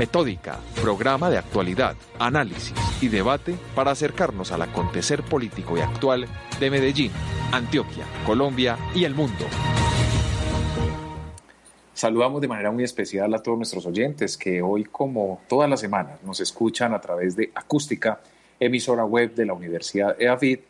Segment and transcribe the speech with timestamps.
[0.00, 6.26] Metódica, programa de actualidad, análisis y debate para acercarnos al acontecer político y actual
[6.58, 7.12] de Medellín,
[7.52, 9.44] Antioquia, Colombia y el mundo.
[11.92, 16.22] Saludamos de manera muy especial a todos nuestros oyentes que hoy, como todas las semanas,
[16.22, 18.22] nos escuchan a través de Acústica,
[18.58, 20.60] emisora web de la Universidad EAFID.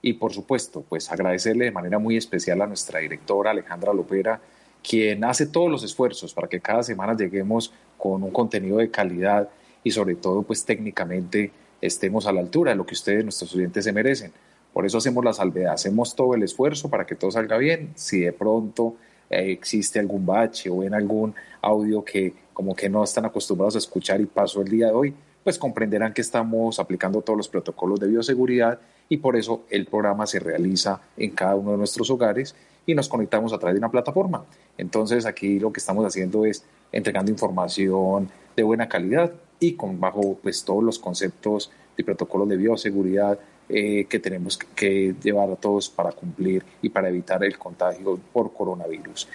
[0.00, 4.40] Y por supuesto, pues agradecerle de manera muy especial a nuestra directora Alejandra Lopera,
[4.82, 9.48] quien hace todos los esfuerzos para que cada semana lleguemos con un contenido de calidad
[9.84, 11.50] y sobre todo pues técnicamente
[11.80, 14.32] estemos a la altura de lo que ustedes, nuestros oyentes, se merecen.
[14.72, 17.92] Por eso hacemos la salvedad, hacemos todo el esfuerzo para que todo salga bien.
[17.94, 18.96] Si de pronto
[19.30, 23.78] eh, existe algún bache o en algún audio que como que no están acostumbrados a
[23.78, 25.14] escuchar y pasó el día de hoy,
[25.44, 30.26] pues comprenderán que estamos aplicando todos los protocolos de bioseguridad y por eso el programa
[30.26, 32.54] se realiza en cada uno de nuestros hogares
[32.88, 34.46] y nos conectamos a través de una plataforma.
[34.78, 39.30] Entonces aquí lo que estamos haciendo es entregando información de buena calidad
[39.60, 45.14] y con bajo pues todos los conceptos y protocolos de bioseguridad eh, que tenemos que
[45.22, 49.28] llevar a todos para cumplir y para evitar el contagio por coronavirus.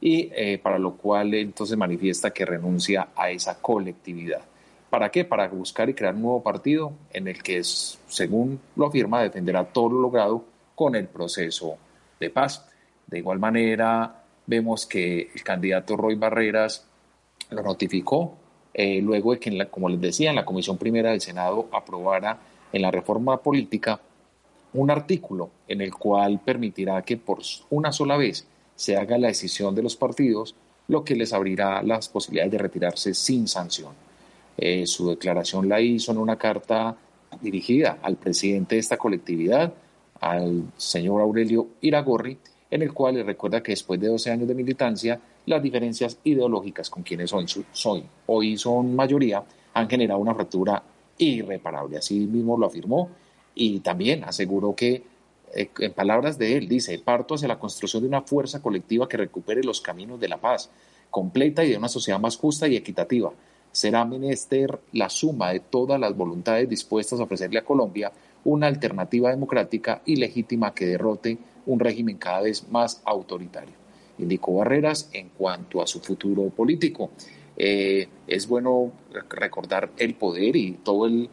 [0.00, 4.42] y eh, para lo cual entonces manifiesta que renuncia a esa colectividad.
[4.90, 5.24] ¿Para qué?
[5.24, 9.90] Para buscar y crear un nuevo partido en el que, según lo afirma, defenderá todo
[9.90, 11.76] lo logrado con el proceso
[12.18, 12.66] de paz.
[13.06, 16.86] De igual manera, vemos que el candidato Roy Barreras
[17.50, 18.36] lo notificó
[18.72, 22.38] eh, luego de que, como les decía, en la Comisión Primera del Senado aprobara
[22.72, 24.00] en la reforma política
[24.72, 29.74] un artículo en el cual permitirá que por una sola vez se haga la decisión
[29.74, 30.54] de los partidos,
[30.88, 33.92] lo que les abrirá las posibilidades de retirarse sin sanción.
[34.56, 36.96] Eh, su declaración la hizo en una carta
[37.40, 39.72] dirigida al presidente de esta colectividad,
[40.20, 42.38] al señor Aurelio Iragorri,
[42.70, 46.90] en el cual le recuerda que después de 12 años de militancia, las diferencias ideológicas
[46.90, 49.42] con quienes son, soy, hoy son mayoría
[49.74, 50.82] han generado una fractura
[51.18, 51.98] irreparable.
[51.98, 53.10] Así mismo lo afirmó
[53.54, 55.02] y también aseguró que,
[55.54, 59.16] eh, en palabras de él, dice, parto hacia la construcción de una fuerza colectiva que
[59.16, 60.70] recupere los caminos de la paz,
[61.10, 63.32] completa y de una sociedad más justa y equitativa.
[63.72, 68.12] Será menester la suma de todas las voluntades dispuestas a ofrecerle a Colombia
[68.44, 73.74] una alternativa democrática y legítima que derrote un régimen cada vez más autoritario.
[74.20, 77.10] Indicó Barreras en cuanto a su futuro político.
[77.56, 78.92] Eh, es bueno
[79.28, 81.28] recordar el poder y todo el,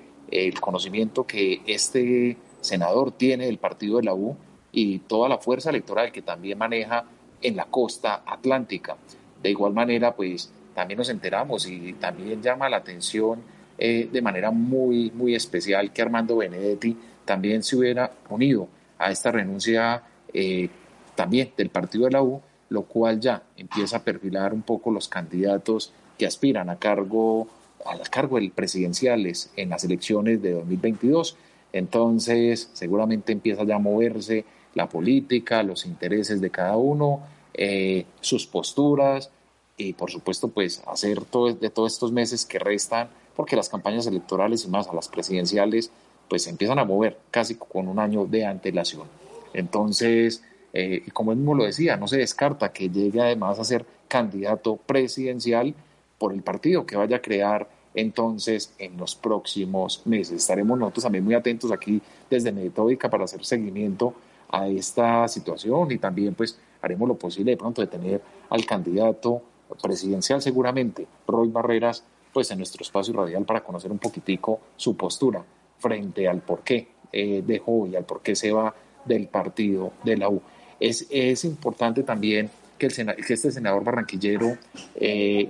[0.60, 4.36] conocimiento que este senador tiene del partido de la U
[4.74, 7.06] y toda la fuerza electoral que también maneja
[7.42, 8.98] en la costa atlántica.
[9.42, 13.42] De igual manera, pues también nos enteramos y también llama la atención
[13.78, 18.68] eh, de manera muy, muy especial que Armando Benedetti también se hubiera unido
[18.98, 20.70] a esta renuncia eh,
[21.16, 25.08] también del partido de la U, lo cual ya empieza a perfilar un poco los
[25.08, 27.48] candidatos que aspiran a cargo
[27.86, 31.38] al cargo del presidenciales en las elecciones de 2022.
[31.74, 37.22] Entonces, seguramente empieza ya a moverse la política, los intereses de cada uno,
[37.54, 39.30] eh, sus posturas
[39.78, 44.08] y, por supuesto, pues hacer todo, de todos estos meses que restan porque las campañas
[44.08, 45.92] electorales y más a las presidenciales
[46.28, 49.08] pues se empiezan a mover casi con un año de antelación.
[49.54, 50.44] Entonces,
[50.80, 54.76] eh, como él mismo lo decía, no se descarta que llegue además a ser candidato
[54.76, 55.74] presidencial
[56.20, 60.38] por el partido que vaya a crear entonces en los próximos meses.
[60.38, 64.14] Estaremos nosotros también muy atentos aquí desde Metódica para hacer seguimiento
[64.50, 68.22] a esta situación y también pues haremos lo posible de pronto de tener
[68.52, 69.42] al candidato
[69.82, 75.44] presidencial seguramente, Roy Barreras, pues en nuestro espacio radial para conocer un poquitico su postura
[75.80, 78.76] frente al por qué eh, dejó y al por qué se va
[79.06, 80.40] del partido de la U.
[80.80, 84.58] Es, es importante también que, el que este senador barranquillero,
[84.96, 85.50] eh,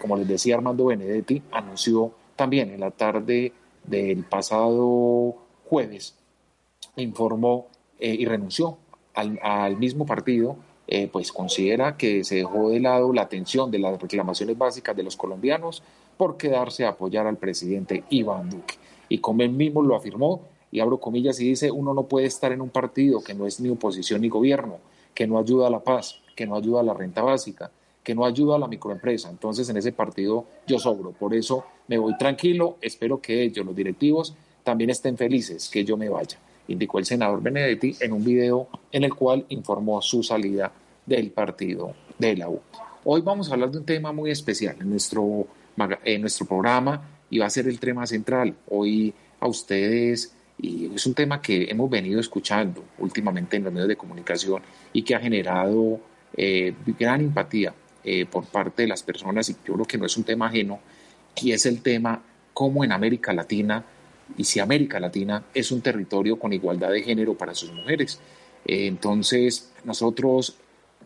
[0.00, 3.52] como les decía Armando Benedetti, anunció también en la tarde
[3.84, 6.14] del pasado jueves,
[6.96, 7.68] informó
[7.98, 8.78] eh, y renunció
[9.14, 10.56] al, al mismo partido
[10.88, 15.02] eh, pues considera que se dejó de lado la atención de las reclamaciones básicas de
[15.02, 15.82] los colombianos
[16.16, 18.74] por quedarse a apoyar al presidente Iván Duque.
[19.08, 20.42] Y como él mismo lo afirmó,
[20.76, 23.60] y abro comillas y dice, uno no puede estar en un partido que no es
[23.60, 24.76] ni oposición ni gobierno,
[25.14, 27.70] que no ayuda a la paz, que no ayuda a la renta básica,
[28.04, 29.30] que no ayuda a la microempresa.
[29.30, 31.12] Entonces en ese partido yo sobro.
[31.12, 35.96] Por eso me voy tranquilo, espero que ellos, los directivos, también estén felices que yo
[35.96, 36.38] me vaya
[36.68, 40.70] indicó el senador Benedetti en un video en el cual informó su salida
[41.06, 42.60] del partido de la U.
[43.04, 45.46] Hoy vamos a hablar de un tema muy especial en nuestro,
[46.04, 48.54] en nuestro programa y va a ser el tema central.
[48.68, 53.88] Hoy a ustedes, y es un tema que hemos venido escuchando últimamente en los medios
[53.88, 54.62] de comunicación
[54.92, 56.00] y que ha generado
[56.36, 57.74] eh, gran empatía
[58.04, 60.80] eh, por parte de las personas y yo creo que no es un tema ajeno,
[61.42, 62.22] y es el tema
[62.54, 63.84] cómo en América Latina
[64.36, 68.18] y si América Latina es un territorio con igualdad de género para sus mujeres.
[68.64, 70.56] Eh, entonces, nosotros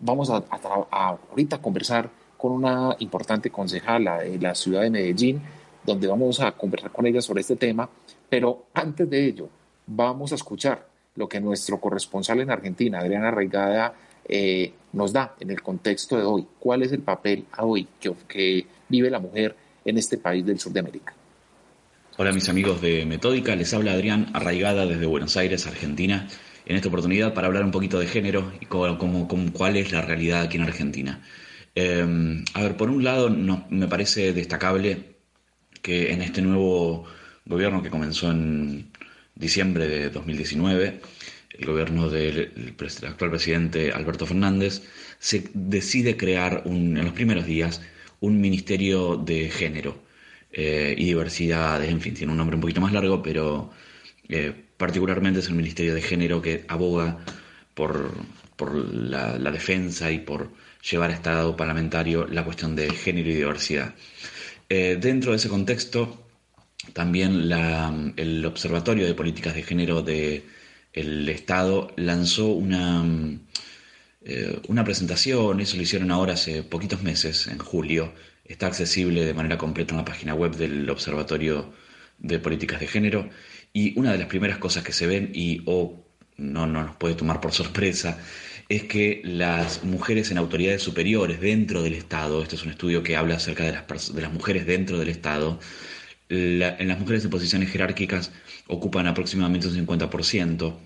[0.01, 0.45] vamos a,
[0.91, 5.43] ahorita conversar con una importante concejala de la ciudad de Medellín,
[5.85, 7.91] donde vamos a conversar con ella sobre este tema,
[8.31, 9.49] pero antes de ello,
[9.87, 13.93] vamos a escuchar lo que nuestro corresponsal en Argentina, Adriana Reigada,
[14.27, 16.47] eh, nos da en el contexto de hoy.
[16.61, 17.89] ¿Cuál es el papel hoy
[18.29, 21.13] que vive la mujer en este país del sur de América?
[22.17, 26.29] Hola mis amigos de Metódica, les habla Adrián Arraigada desde Buenos Aires, Argentina,
[26.67, 30.43] en esta oportunidad para hablar un poquito de género y cómo, cuál es la realidad
[30.43, 31.23] aquí en Argentina.
[31.75, 35.17] Em, a ver, por un lado me parece destacable
[35.83, 37.07] que en este nuevo
[37.47, 38.91] gobierno que comenzó en
[39.35, 41.01] diciembre de 2019,
[41.59, 42.75] el gobierno del
[43.07, 44.83] actual presidente Alberto Fernández,
[45.19, 47.83] se decide crear en los primeros días
[48.21, 49.99] un ministerio de género
[50.53, 53.71] eh, y diversidad, en fin, tiene un nombre un poquito más largo, pero
[54.29, 57.19] eh, particularmente es el Ministerio de Género que aboga
[57.75, 58.13] por,
[58.93, 60.51] la, defensa y por
[60.89, 63.95] llevar a Estado parlamentario la cuestión de género y diversidad.
[64.69, 66.27] Eh, dentro de ese contexto,
[66.93, 67.51] también
[68.17, 73.05] el Observatorio de Políticas de Género del Estado lanzó una,
[74.69, 78.13] una presentación, eso lo hicieron ahora hace poquitos meses, en julio,
[78.51, 81.73] Está accesible de manera completa en la página web del Observatorio
[82.19, 83.31] de Políticas de Género.
[83.73, 86.05] Y una de las primeras cosas que se ven, y o
[86.37, 88.19] no, no nos puede tomar por sorpresa,
[88.69, 93.17] es que las mujeres en autoridades superiores dentro del Estado, este es un estudio que
[93.17, 95.61] habla acerca de las, de las mujeres dentro del Estado,
[96.31, 98.33] en las mujeres en posiciones jerárquicas
[98.69, 100.77] ocupan aproximadamente un 50%,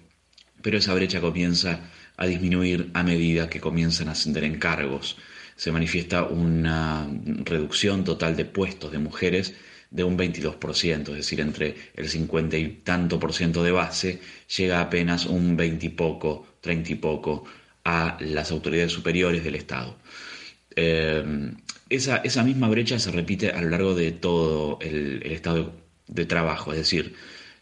[0.62, 1.80] pero esa brecha comienza
[2.16, 5.16] a disminuir a medida que comienzan a ascender en cargos
[5.56, 7.08] se manifiesta una
[7.44, 9.54] reducción total de puestos de mujeres
[9.90, 14.20] de un 22%, es decir, entre el 50 y tanto por ciento de base
[14.56, 17.44] llega apenas un 20 y poco, 30 y poco
[17.84, 19.96] a las autoridades superiores del Estado.
[20.76, 21.52] Eh,
[21.88, 25.74] esa, esa, misma brecha se repite a lo largo de todo el, el estado
[26.08, 27.14] de trabajo, es decir,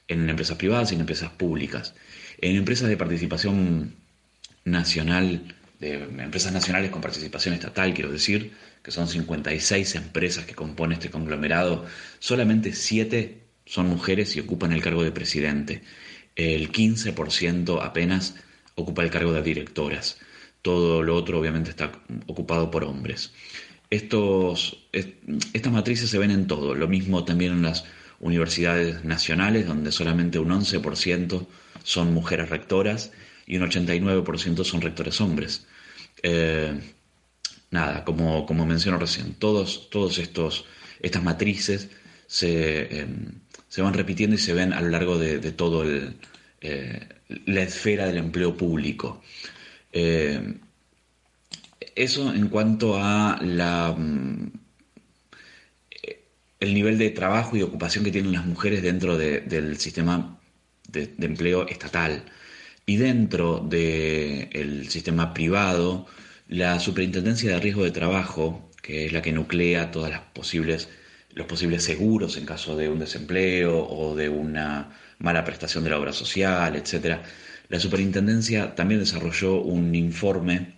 [0.08, 1.94] en empresas privadas y en empresas públicas.
[2.38, 3.94] En empresas de participación
[4.64, 8.52] nacional de empresas nacionales con participación estatal, quiero decir,
[8.84, 11.84] que son 56 empresas que componen este conglomerado,
[12.20, 15.82] solamente 7 son mujeres y ocupan el cargo de presidente.
[16.36, 18.36] El 15% apenas
[18.76, 20.18] ocupa el cargo de directoras.
[20.62, 21.92] Todo lo otro obviamente está
[22.26, 23.32] ocupado por hombres.
[23.90, 27.84] Estos, estas matrices se ven en todo, lo mismo también en las
[28.20, 31.46] universidades nacionales, donde solamente un 11%
[31.82, 33.10] son mujeres rectoras
[33.46, 35.66] y un 89% son rectores hombres.
[36.22, 36.80] Eh,
[37.70, 40.64] nada, como, como menciono recién, todos, todos estos,
[41.00, 41.88] estas matrices
[42.26, 43.32] se, em,
[43.68, 46.14] se, van repitiendo y se ven a lo largo de, de
[46.60, 47.08] eh,
[47.46, 49.22] la esfera del empleo público.
[49.92, 50.58] Eh,
[51.94, 54.50] eso en cuanto a la, mm,
[56.62, 60.38] el nivel de trabajo y ocupación que tienen las mujeres dentro del sistema
[60.88, 62.24] de, empleo estatal.
[62.86, 66.06] Y dentro del sistema privado,
[66.48, 70.88] la Superintendencia de Riesgo de Trabajo, que es la que nuclea todas las posibles,
[71.34, 75.98] los posibles seguros en caso de un desempleo o de una mala prestación de la
[75.98, 77.18] obra social, etc.
[77.72, 80.74] La Superintendencia también desarrolló un informe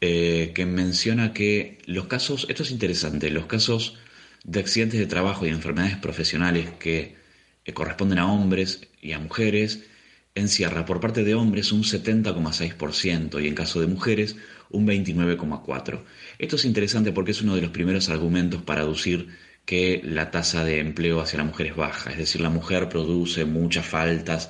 [0.00, 3.98] eh, que menciona que los casos, esto es interesante, los casos
[4.42, 7.16] de accidentes de trabajo y enfermedades profesionales que
[7.66, 9.82] eh, corresponden a hombres y a mujeres,
[10.34, 14.36] encierra por parte de hombres un 70,6% y en caso de mujeres
[14.70, 16.04] un 29,4%.
[16.38, 19.28] Esto es interesante porque es uno de los primeros argumentos para aducir
[19.66, 23.44] que la tasa de empleo hacia la mujer es baja, es decir, la mujer produce
[23.44, 24.48] muchas faltas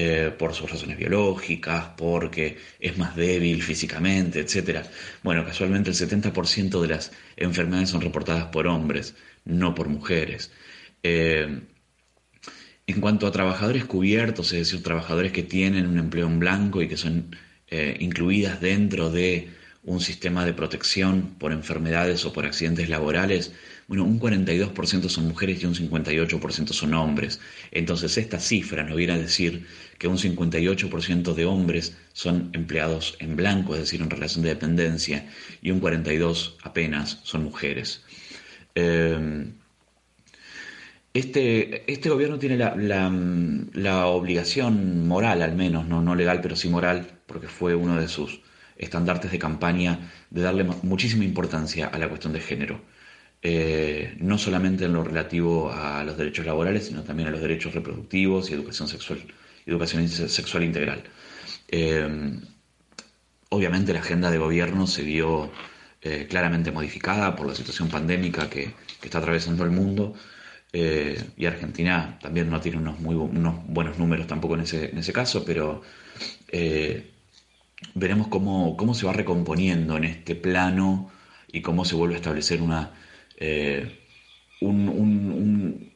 [0.00, 4.86] eh, por sus razones biológicas, porque es más débil físicamente, etc.
[5.24, 10.52] Bueno, casualmente el 70% de las enfermedades son reportadas por hombres, no por mujeres.
[11.02, 11.62] Eh,
[12.86, 16.86] en cuanto a trabajadores cubiertos, es decir, trabajadores que tienen un empleo en blanco y
[16.86, 17.34] que son
[17.66, 19.48] eh, incluidas dentro de
[19.88, 23.52] un sistema de protección por enfermedades o por accidentes laborales,
[23.86, 27.40] bueno, un 42% son mujeres y un 58% son hombres.
[27.70, 29.66] Entonces esta cifra nos viene a decir
[29.98, 35.26] que un 58% de hombres son empleados en blanco, es decir, en relación de dependencia,
[35.62, 38.02] y un 42% apenas son mujeres.
[38.74, 39.46] Eh,
[41.14, 47.06] este, este gobierno tiene la, obligación moral, al menos, no, no legal, pero sí moral,
[47.26, 48.40] porque fue uno de sus
[48.78, 52.80] estandartes de campaña, de darle muchísima importancia a la cuestión de género.
[53.40, 57.72] Eh, no solamente en lo relativo a los derechos laborales, sino también a los derechos
[57.72, 59.20] reproductivos y educación sexual,
[59.66, 61.04] educación sexual integral.
[61.68, 62.40] Eh,
[63.50, 65.52] obviamente la agenda de gobierno se vio
[66.02, 70.14] eh, claramente modificada por la situación pandémica que, está atravesando el mundo
[70.70, 75.14] y Argentina también no tiene unos, muy, unos buenos números tampoco en ese, en ese
[75.14, 75.82] caso, pero
[77.94, 81.10] veremos cómo, cómo se va recomponiendo en este plano
[81.52, 82.92] y cómo se vuelve a establecer una
[83.40, 83.98] eh,
[84.60, 85.92] un,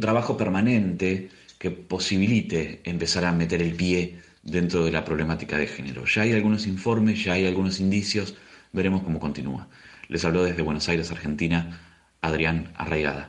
[0.00, 6.04] trabajo permanente que posibilite empezar a meter el pie dentro de la problemática de género.
[6.06, 8.34] Ya hay algunos informes, ya hay algunos indicios,
[8.72, 9.68] veremos cómo continúa.
[10.08, 11.80] Les habló desde Buenos Aires, Argentina,
[12.22, 13.28] Adrián Arraigada.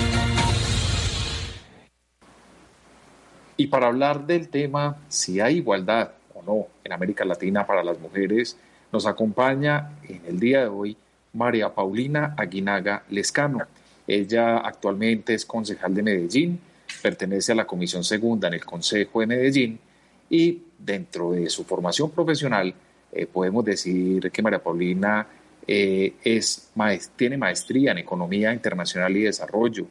[3.61, 7.99] Y para hablar del tema si hay igualdad o no en América Latina para las
[7.99, 8.57] mujeres,
[8.91, 10.97] nos acompaña en el día de hoy
[11.33, 13.59] María Paulina Aguinaga Lescano.
[14.07, 16.59] Ella actualmente es concejal de Medellín,
[17.03, 19.79] pertenece a la Comisión Segunda en el Consejo de Medellín
[20.27, 22.73] y dentro de su formación profesional
[23.11, 25.27] eh, podemos decir que María Paulina
[25.67, 26.71] eh, es,
[27.15, 29.85] tiene maestría en Economía Internacional y Desarrollo.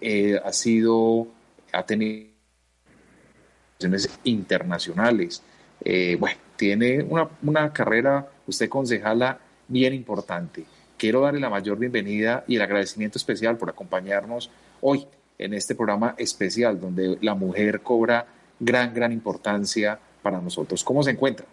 [0.00, 1.28] Eh, ha sido,
[1.72, 2.37] ha tenido
[4.24, 5.42] internacionales.
[5.84, 10.64] Eh, bueno, tiene una, una carrera, usted concejala, bien importante.
[10.96, 15.06] Quiero darle la mayor bienvenida y el agradecimiento especial por acompañarnos hoy
[15.38, 18.26] en este programa especial donde la mujer cobra
[18.58, 20.82] gran, gran importancia para nosotros.
[20.82, 21.46] ¿Cómo se encuentra?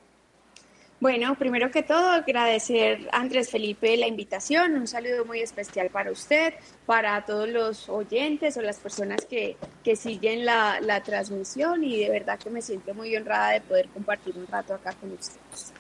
[1.02, 6.10] Bueno, primero que todo, agradecer a Andrés Felipe la invitación, un saludo muy especial para
[6.10, 6.54] usted,
[6.86, 12.10] para todos los oyentes o las personas que, que siguen la, la transmisión y de
[12.10, 15.74] verdad que me siento muy honrada de poder compartir un rato acá con ustedes.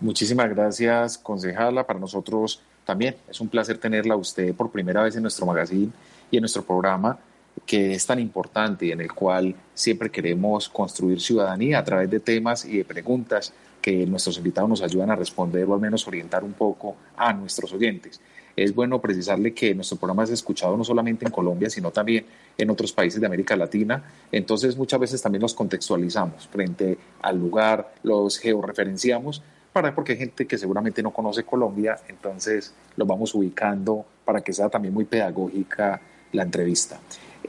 [0.00, 1.86] Muchísimas gracias, concejala.
[1.86, 5.92] Para nosotros también es un placer tenerla a usted por primera vez en nuestro magazine
[6.30, 7.18] y en nuestro programa
[7.64, 12.20] que es tan importante y en el cual siempre queremos construir ciudadanía a través de
[12.20, 13.52] temas y de preguntas
[13.86, 17.72] que nuestros invitados nos ayudan a responder o al menos orientar un poco a nuestros
[17.72, 18.20] oyentes.
[18.56, 22.26] Es bueno precisarle que nuestro programa es escuchado no solamente en Colombia, sino también
[22.58, 24.02] en otros países de América Latina.
[24.32, 29.40] Entonces muchas veces también los contextualizamos frente al lugar, los georreferenciamos,
[29.72, 34.52] para, porque hay gente que seguramente no conoce Colombia, entonces los vamos ubicando para que
[34.52, 36.00] sea también muy pedagógica
[36.32, 36.98] la entrevista.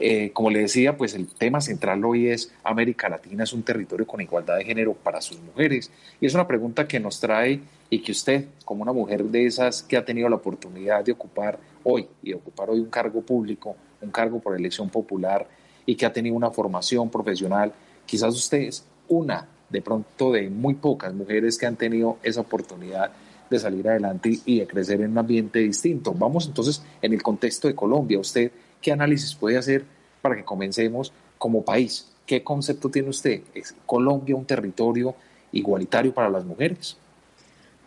[0.00, 4.06] Eh, como le decía, pues el tema central hoy es América Latina es un territorio
[4.06, 5.90] con igualdad de género para sus mujeres.
[6.20, 9.82] Y es una pregunta que nos trae y que usted, como una mujer de esas
[9.82, 14.10] que ha tenido la oportunidad de ocupar hoy y ocupar hoy un cargo público, un
[14.10, 15.48] cargo por elección popular
[15.84, 17.72] y que ha tenido una formación profesional,
[18.06, 23.10] quizás usted es una de pronto de muy pocas mujeres que han tenido esa oportunidad
[23.50, 26.12] de salir adelante y de crecer en un ambiente distinto.
[26.12, 28.18] Vamos entonces en el contexto de Colombia.
[28.18, 29.84] ¿Usted qué análisis puede hacer
[30.22, 32.10] para que comencemos como país?
[32.26, 33.42] ¿Qué concepto tiene usted?
[33.54, 35.14] ¿Es Colombia un territorio
[35.52, 36.96] igualitario para las mujeres?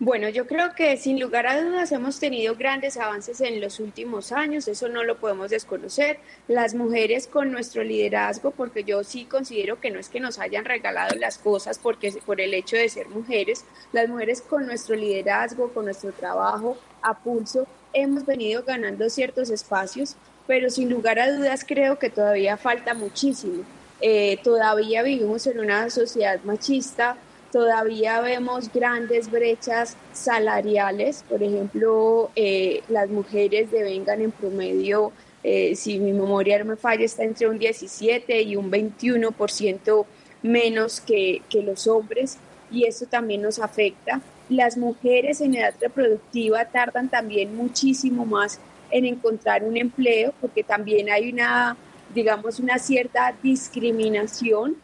[0.04, 4.32] Bueno, yo creo que sin lugar a dudas hemos tenido grandes avances en los últimos
[4.32, 6.18] años, eso no lo podemos desconocer.
[6.48, 10.66] Las mujeres con nuestro liderazgo, porque yo sí considero que no es que nos hayan
[10.66, 15.72] regalado las cosas porque por el hecho de ser mujeres, las mujeres con nuestro liderazgo,
[15.72, 20.16] con nuestro trabajo a pulso, hemos venido ganando ciertos espacios,
[20.48, 23.64] pero sin lugar a dudas creo que todavía falta muchísimo.
[24.02, 27.18] Eh, todavía vivimos en una sociedad machista,
[27.52, 31.24] todavía vemos grandes brechas salariales.
[31.30, 35.12] Por ejemplo, eh, las mujeres devengan en promedio,
[35.44, 40.06] eh, si mi memoria no me falla, está entre un 17 y un 21%
[40.42, 42.38] menos que, que los hombres
[42.72, 44.22] y eso también nos afecta.
[44.50, 48.60] Las mujeres en edad reproductiva tardan también muchísimo más
[48.92, 51.78] en encontrar un empleo porque también hay una,
[52.14, 54.78] digamos, una cierta discriminación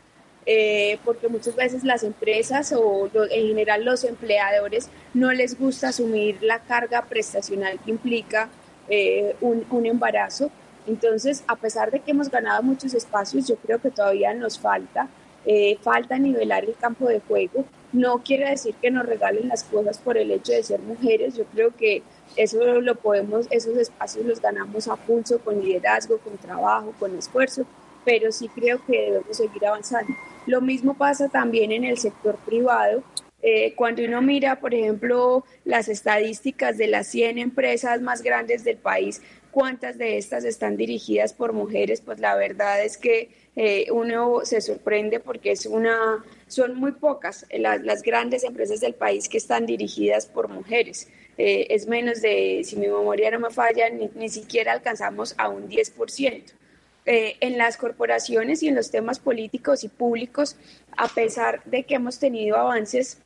[0.50, 6.42] eh, porque muchas veces las empresas o en general los empleadores no les gusta asumir
[6.42, 8.48] la carga prestacional que implica
[8.88, 10.50] eh, un, embarazo.
[10.88, 15.10] Entonces, a pesar de que hemos ganado muchos espacios, yo creo que todavía nos falta,
[15.46, 17.66] eh, falta nivelar el campo de juego.
[17.92, 21.36] No quiere decir que nos regalen las cosas por el hecho de ser mujeres.
[21.36, 22.04] Yo creo que
[22.36, 27.66] eso lo podemos, esos espacios los ganamos a pulso, con liderazgo, con trabajo, con esfuerzo,
[28.06, 30.14] pero sí creo que debemos seguir avanzando.
[30.46, 33.04] Lo mismo pasa también en el sector privado.
[33.42, 38.78] Eh, cuando uno mira, por ejemplo, las estadísticas de las 100 empresas más grandes del
[38.78, 44.42] país, cuántas de estas están dirigidas por mujeres, pues la verdad es que eh, uno
[44.44, 49.38] se sorprende porque es una, son muy pocas las, las, grandes empresas del país que
[49.38, 51.10] están dirigidas por mujeres.
[51.38, 55.50] Eh, es menos de, si mi memoria no me falla, ni, ni siquiera alcanzamos a
[55.50, 56.44] un 10%.
[57.10, 60.58] Eh, en las corporaciones y en los temas políticos y públicos,
[60.98, 63.20] a pesar de que hemos tenido avances,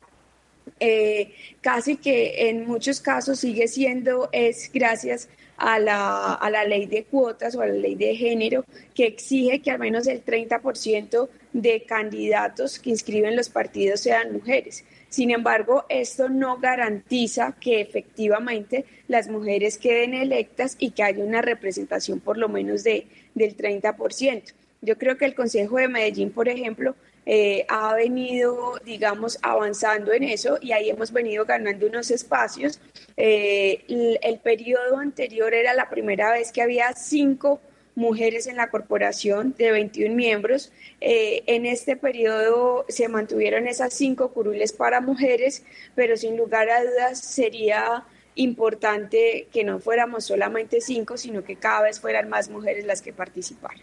[0.78, 6.86] eh, casi que en muchos casos sigue siendo, es gracias a la, a la ley
[6.86, 11.28] de cuotas o a la ley de género que exige que al menos el 30%
[11.52, 14.84] de candidatos que inscriben los partidos sean mujeres.
[15.12, 21.42] Sin embargo, esto no garantiza que efectivamente las mujeres queden electas y que haya una
[21.42, 24.54] representación por lo menos de, del 30%.
[24.80, 26.94] Yo creo que el Consejo de Medellín, por ejemplo,
[27.26, 32.80] eh, ha venido, digamos, avanzando en eso y ahí hemos venido ganando unos espacios.
[33.18, 37.60] Eh, el, el periodo anterior era la primera vez que había cinco
[37.94, 40.72] mujeres en la corporación de 21 miembros.
[41.00, 46.82] Eh, en este periodo se mantuvieron esas cinco curules para mujeres, pero sin lugar a
[46.82, 52.86] dudas sería importante que no fuéramos solamente cinco, sino que cada vez fueran más mujeres
[52.86, 53.82] las que participaran.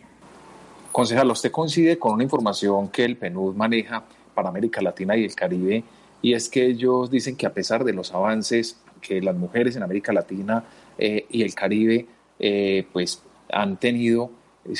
[0.91, 5.35] Concejal, usted coincide con una información que el PNUD maneja para América Latina y el
[5.35, 5.83] Caribe,
[6.21, 9.83] y es que ellos dicen que a pesar de los avances que las mujeres en
[9.83, 10.63] América Latina
[10.97, 12.05] eh, y el Caribe
[12.39, 14.31] eh, pues han tenido,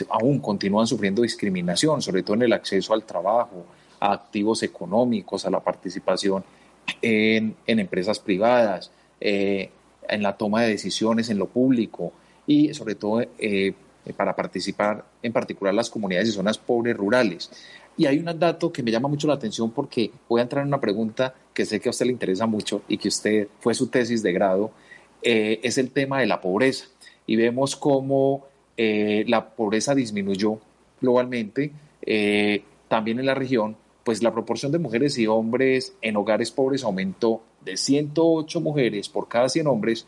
[0.10, 3.66] aún continúan sufriendo discriminación, sobre todo en el acceso al trabajo,
[4.00, 6.44] a activos económicos, a la participación
[7.02, 9.70] en, empresas privadas, eh,
[10.08, 12.14] en la toma de decisiones en lo público
[12.48, 13.74] y sobre todo eh,
[14.16, 17.52] para participar en particular las comunidades y zonas pobres rurales.
[17.98, 20.70] Y hay un dato que me llama mucho la atención porque voy a entrar en
[20.70, 23.88] una pregunta que sé que a usted le interesa mucho y que usted fue su
[23.88, 24.72] tesis de grado,
[25.22, 26.86] eh, es el tema de la pobreza.
[27.28, 28.46] Y vemos cómo
[28.82, 30.58] eh, la pobreza disminuyó
[31.02, 31.74] globalmente,
[32.06, 36.86] eh, también en la región, pues la proporción de mujeres y hombres en hogares pobres
[36.86, 40.08] aumentó de 108 mujeres por cada 100 hombres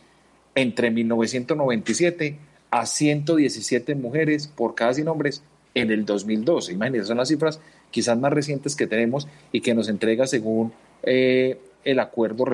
[0.55, 2.37] entre 1997
[2.71, 6.71] a 117 mujeres por cada 100 hombres en el 2012.
[6.71, 7.59] Imagínense, son las cifras
[7.91, 10.71] quizás más recientes que tenemos y que nos entrega según
[11.03, 12.45] eh, el acuerdo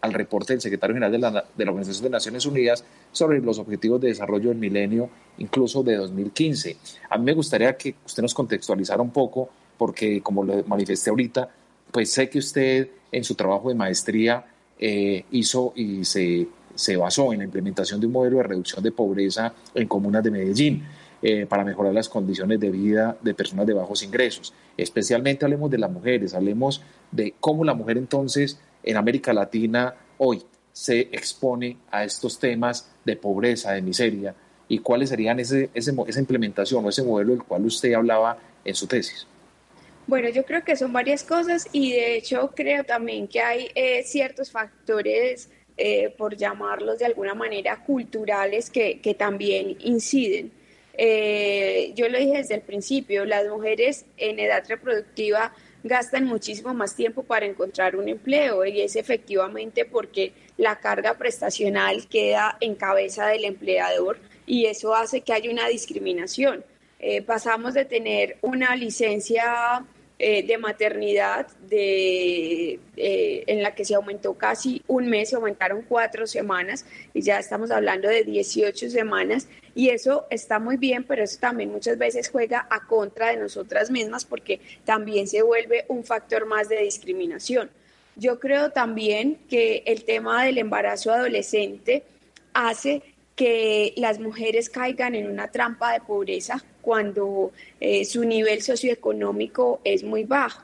[0.00, 3.58] al reporte del secretario general de la, de la, Organización de Naciones Unidas sobre los
[3.58, 6.76] objetivos de desarrollo del milenio, incluso de 2015.
[7.08, 9.48] A mí me gustaría que usted nos contextualizara un poco,
[9.78, 11.48] porque como lo manifesté ahorita,
[11.90, 14.44] pues sé que usted en su trabajo de maestría
[14.78, 18.90] eh, hizo y se, se basó en la implementación de un modelo de reducción de
[18.90, 20.84] pobreza en comunas de Medellín.
[21.26, 24.52] Eh, para mejorar las condiciones de vida de personas de bajos ingresos.
[24.76, 30.42] Especialmente hablemos de las mujeres, hablemos de cómo la mujer entonces en América Latina hoy
[30.74, 34.34] se expone a estos temas de pobreza, de miseria,
[34.66, 38.86] y cuáles serían ese, esa implementación o ese modelo del cual usted hablaba en su
[38.88, 39.26] tesis.
[40.06, 44.02] Bueno, yo creo que son varias cosas y de hecho creo también que hay eh,
[44.02, 50.52] ciertos factores, eh, por llamarlos de alguna manera, culturales que, que también inciden.
[50.96, 56.96] Eh, yo lo dije desde el principio, las mujeres en edad reproductiva gastan muchísimo más
[56.96, 63.26] tiempo para encontrar un empleo y es efectivamente porque la carga prestacional queda en cabeza
[63.26, 66.64] del empleador y eso hace que haya una discriminación.
[67.00, 69.84] Eh, pasamos de tener una licencia
[70.16, 75.82] eh, de maternidad de, eh, en la que se aumentó casi un mes, se aumentaron
[75.88, 81.24] cuatro semanas y ya estamos hablando de 18 semanas y eso está muy bien, pero
[81.24, 86.04] eso también muchas veces juega a contra de nosotras mismas porque también se vuelve un
[86.04, 87.70] factor más de discriminación.
[88.16, 92.04] Yo creo también que el tema del embarazo adolescente
[92.52, 93.02] hace
[93.34, 100.04] que las mujeres caigan en una trampa de pobreza cuando eh, su nivel socioeconómico es
[100.04, 100.62] muy bajo.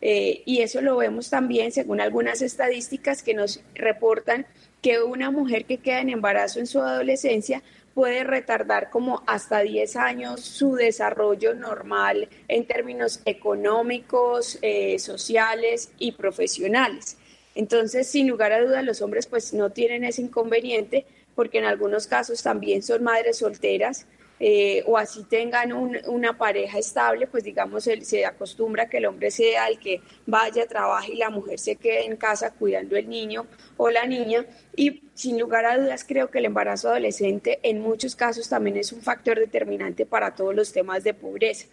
[0.00, 4.46] Eh, y eso lo vemos también según algunas estadísticas que nos reportan
[4.80, 7.62] que una mujer que queda en embarazo en su adolescencia
[7.94, 16.12] puede retardar como hasta 10 años su desarrollo normal en términos económicos, eh, sociales y
[16.12, 17.16] profesionales.
[17.54, 22.06] Entonces, sin lugar a dudas, los hombres pues no tienen ese inconveniente porque en algunos
[22.06, 24.06] casos también son madres solteras
[24.44, 29.68] eh, o así tengan una pareja estable, pues digamos, se acostumbra que el hombre sea
[29.68, 33.88] el que vaya, trabaje y la mujer se quede en casa cuidando el niño o
[33.88, 34.44] la niña.
[34.74, 38.90] Y sin lugar a dudas creo que el embarazo adolescente en muchos casos también es
[38.90, 41.68] un factor determinante para todos los temas de pobreza.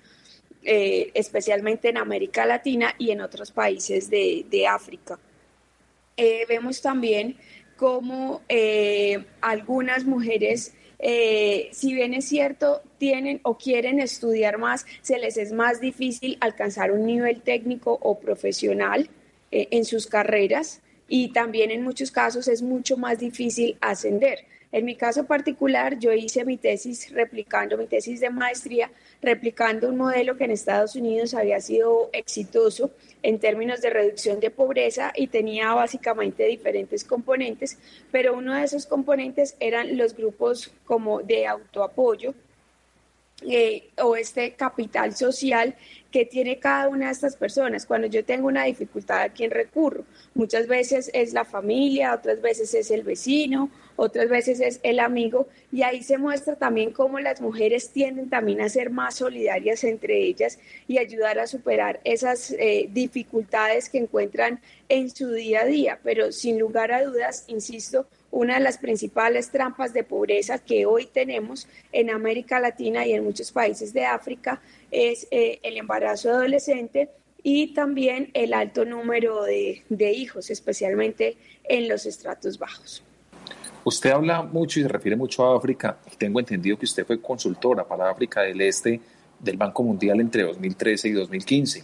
[0.62, 5.18] Eh, especialmente en América Latina y en otros países de, África.
[6.18, 7.36] Eh, vemos también
[7.78, 8.44] cómo
[9.42, 15.54] algunas mujeres eh, si bien es cierto, tienen o quieren estudiar más, se les es
[15.54, 19.10] más difícil alcanzar un nivel técnico o profesional
[19.52, 24.46] eh, en sus carreras y también en muchos casos es mucho más difícil ascender.
[24.72, 29.98] En mi caso particular, yo hice mi tesis replicando, mi tesis de maestría, replicando un
[29.98, 32.92] modelo que en Estados Unidos había sido exitoso
[33.24, 37.80] en términos de reducción de pobreza y tenía básicamente diferentes componentes,
[38.12, 42.36] pero uno de esos componentes eran los grupos como de autoapoyo,
[43.48, 45.76] eh, o este capital social
[46.12, 47.86] que tiene cada una de estas personas.
[47.86, 50.04] Cuando yo tengo una dificultad, ¿a quién recurro?
[50.34, 55.48] Muchas veces es la familia, otras veces es el vecino, otras veces es el amigo,
[55.72, 60.18] y ahí se muestra también cómo las mujeres tienden también a ser más solidarias entre
[60.24, 66.00] ellas y ayudar a superar esas eh, dificultades que encuentran en su día a día.
[66.04, 71.08] Pero sin lugar a dudas, insisto, una de las principales trampas de pobreza que hoy
[71.08, 74.62] tenemos en América Latina y en muchos países de África
[74.92, 77.10] es eh, el embarazo adolescente
[77.42, 83.04] y también el alto número de, hijos, especialmente en los estratos bajos.
[83.84, 85.98] Usted habla mucho y se refiere mucho a África.
[86.18, 89.00] Tengo entendido que usted fue consultora para África del Este
[89.40, 91.84] del Banco Mundial entre 2013 y 2015.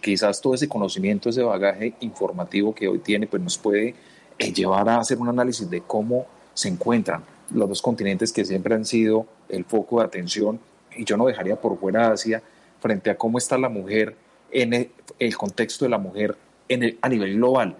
[0.00, 3.94] Quizás todo ese conocimiento, ese bagaje informativo que hoy tiene, pues nos puede
[4.40, 7.22] eh, llevar a hacer un análisis de cómo se encuentran
[7.52, 10.58] los dos continentes que siempre han sido el foco de atención,
[10.96, 12.42] y yo no dejaría por fuera Asia,
[12.80, 14.16] frente a cómo está la mujer
[14.50, 14.72] en
[15.18, 16.36] el, contexto de la mujer
[16.68, 17.76] en a nivel global.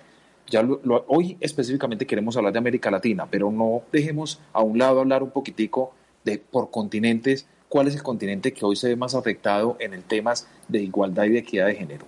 [0.49, 0.67] Ya
[1.07, 5.31] hoy específicamente queremos hablar de América Latina, pero no dejemos a un lado hablar un
[5.31, 5.95] poquitico
[6.25, 10.03] de por continentes, cuál es el continente que hoy se ve más afectado en el
[10.03, 12.05] temas de igualdad y de equidad de género.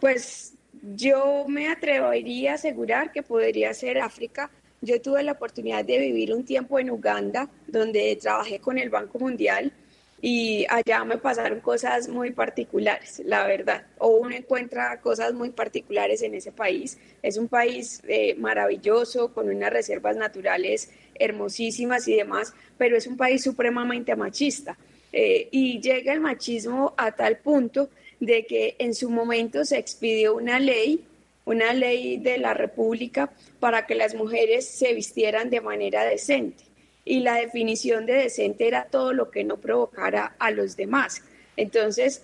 [0.00, 0.51] Pues
[0.82, 4.50] yo me atrevería a asegurar que podría ser África.
[4.80, 9.18] Yo tuve la oportunidad de vivir un tiempo en Uganda, donde trabajé con el Banco
[9.20, 9.72] Mundial
[10.20, 13.86] y allá me pasaron cosas muy particulares, la verdad.
[13.98, 16.96] O uno encuentra cosas muy particulares en ese país.
[17.22, 23.16] Es un país eh, maravilloso, con unas reservas naturales hermosísimas y demás, pero es un
[23.16, 24.78] país supremamente machista.
[25.12, 27.90] Eh, y llega el machismo a tal punto
[28.22, 31.04] de que en su momento se expidió una ley,
[31.44, 36.62] una ley de la República para que las mujeres se vistieran de manera decente.
[37.04, 41.24] Y la definición de decente era todo lo que no provocara a los demás.
[41.56, 42.22] Entonces,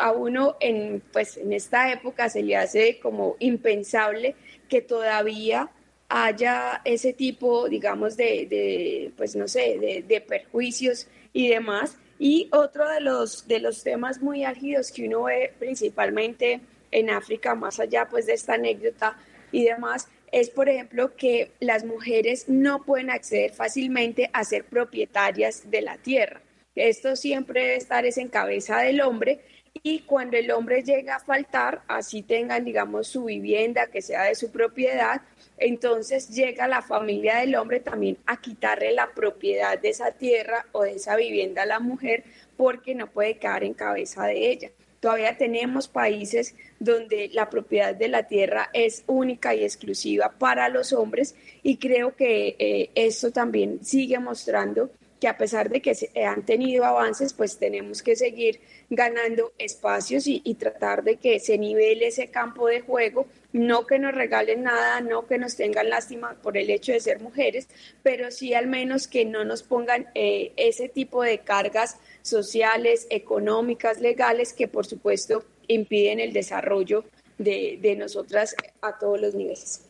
[0.00, 4.34] a uno en, pues, en esta época se le hace como impensable
[4.68, 5.70] que todavía
[6.08, 12.88] haya ese tipo, digamos, de, pues no sé, de, de perjuicios y demás, y otro
[12.88, 18.08] de los, de los temas muy álgidos que uno ve principalmente en África, más allá
[18.08, 19.18] pues de esta anécdota
[19.52, 25.70] y demás, es por ejemplo que las mujeres no pueden acceder fácilmente a ser propietarias
[25.70, 26.40] de la tierra.
[26.74, 29.40] Esto siempre debe estar es en cabeza del hombre
[29.82, 34.34] y cuando el hombre llega a faltar, así tengan, digamos, su vivienda que sea de
[34.34, 35.22] su propiedad,
[35.58, 40.82] entonces llega la familia del hombre también a quitarle la propiedad de esa tierra o
[40.82, 42.24] de esa vivienda a la mujer
[42.56, 44.70] porque no puede quedar en cabeza de ella.
[45.00, 50.92] Todavía tenemos países donde la propiedad de la tierra es única y exclusiva para los
[50.92, 56.10] hombres y creo que eh, esto también sigue mostrando que a pesar de que se
[56.24, 62.08] han tenido avances, pues tenemos que seguir ganando espacios y, tratar de que se nivele
[62.08, 66.56] ese campo de juego, no que nos regalen nada, no que nos tengan lástima por
[66.56, 67.68] el hecho de ser mujeres,
[68.02, 74.00] pero sí al menos que no nos pongan eh, ese tipo de cargas sociales, económicas,
[74.00, 77.04] legales, que por supuesto impiden el desarrollo
[77.38, 79.85] de, de nosotras a todos los niveles.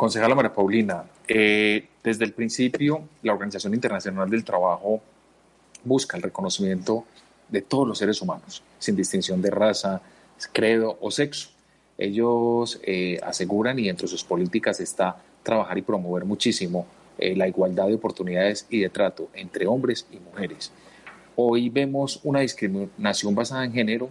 [0.00, 5.02] Concejala María Paulina, eh, desde el principio la Organización Internacional del Trabajo
[5.84, 7.04] busca el reconocimiento
[7.50, 10.00] de todos los seres humanos, sin distinción de raza,
[10.52, 11.50] credo o sexo.
[11.98, 16.86] Ellos eh, aseguran y entre sus políticas está trabajar y promover muchísimo
[17.18, 20.72] eh, la igualdad de oportunidades y de trato entre hombres y mujeres.
[21.36, 24.08] Hoy vemos una discriminación basada en género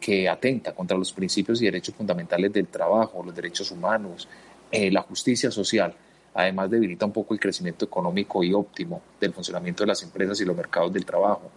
[0.00, 4.28] que atenta contra los principios y derechos fundamentales del trabajo, los derechos humanos,
[4.70, 5.94] eh, la justicia social,
[6.34, 10.44] además debilita un poco el crecimiento económico y óptimo del funcionamiento de las empresas y
[10.44, 11.50] los mercados del trabajo.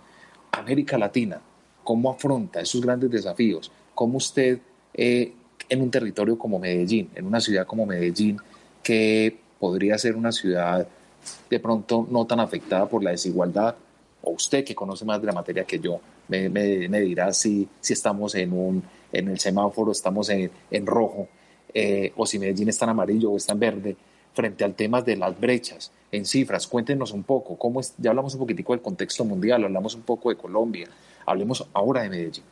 [0.51, 1.39] América Latina,
[1.83, 3.71] ¿cómo afronta esos grandes desafíos?
[3.93, 4.59] ¿Cómo usted
[4.93, 5.33] eh,
[5.69, 8.37] en un territorio como Medellín, en una ciudad como Medellín,
[8.81, 10.87] que podría ser una ciudad
[11.49, 13.75] de pronto no tan afectada por la desigualdad,
[14.21, 16.49] o usted que conoce más de la materia que yo, me,
[17.01, 21.27] dirá si, si estamos en, un, en el semáforo, estamos en, en rojo,
[21.73, 23.95] eh, o si Medellín está en amarillo o está en verde,
[24.33, 26.67] frente al tema de las brechas en cifras.
[26.67, 30.29] Cuéntenos un poco, cómo es, ya hablamos un poquitico del contexto mundial, hablamos un poco
[30.29, 30.87] de Colombia,
[31.25, 32.43] hablemos ahora de Medellín.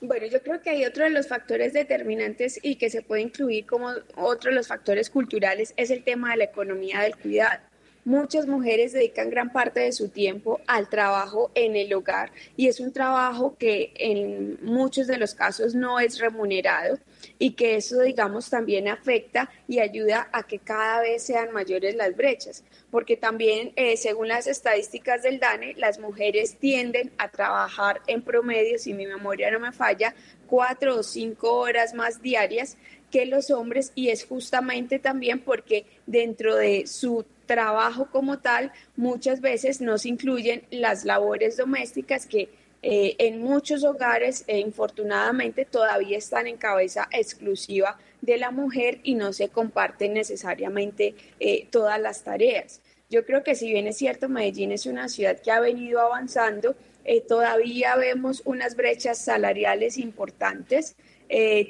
[0.00, 3.64] Bueno, yo creo que hay otro de los factores determinantes y que se puede incluir
[3.64, 7.60] como otro de los factores culturales es el tema de la economía del cuidado.
[8.04, 12.80] Muchas mujeres dedican gran parte de su tiempo al trabajo en el hogar y es
[12.80, 16.98] un trabajo que en muchos de los casos no es remunerado
[17.38, 22.16] y que eso, digamos, también afecta y ayuda a que cada vez sean mayores las
[22.16, 28.22] brechas, porque también, eh, según las estadísticas del DANE, las mujeres tienden a trabajar en
[28.22, 30.14] promedio, si mi memoria no me falla,
[30.46, 32.76] cuatro o cinco horas más diarias
[33.10, 39.40] que los hombres y es justamente también porque dentro de su trabajo como tal, muchas
[39.40, 42.48] veces no se incluyen las labores domésticas que
[42.86, 49.14] eh, en muchos hogares, e infortunadamente, todavía están en cabeza exclusiva de la mujer y
[49.14, 52.82] no se comparten necesariamente eh, todas las tareas.
[53.08, 56.76] Yo creo que si bien es cierto, Medellín es una ciudad que ha venido avanzando,
[57.06, 60.94] eh, todavía vemos unas brechas salariales importantes.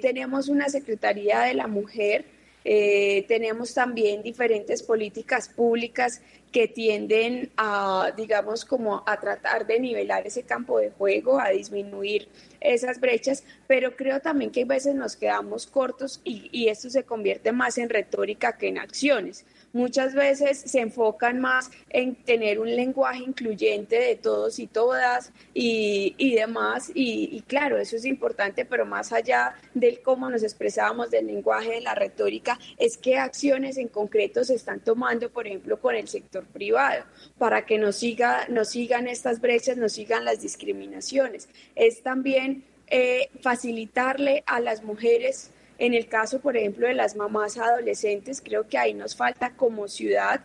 [0.03, 2.25] tenemos una Secretaría de la Mujer
[2.65, 6.23] eh, tenemos también diferentes políticas públicas
[6.55, 12.29] que tienden a, digamos, como a tratar de nivelar ese campo de juego, a disminuir
[12.61, 17.03] esas brechas, pero creo también que a veces nos quedamos cortos y, y esto se
[17.03, 22.75] convierte más en retórica que en acciones muchas veces se enfocan más en tener un
[22.75, 26.91] lenguaje incluyente de todos y todas y, demás.
[26.95, 31.81] Y, claro, eso es importante, pero más allá del cómo nos expresábamos del lenguaje, de
[31.83, 36.45] la retórica, es qué acciones en concreto se están tomando, por ejemplo, con el sector
[36.45, 37.05] privado,
[37.37, 41.49] para que nos, siga, nos sigan estas brechas, nos sigan las discriminaciones.
[41.75, 47.59] Es también eh, facilitarle a las mujeres en el caso, por ejemplo, de las mamás
[47.59, 50.41] adolescentes, creo que ahí nos falta como ciudad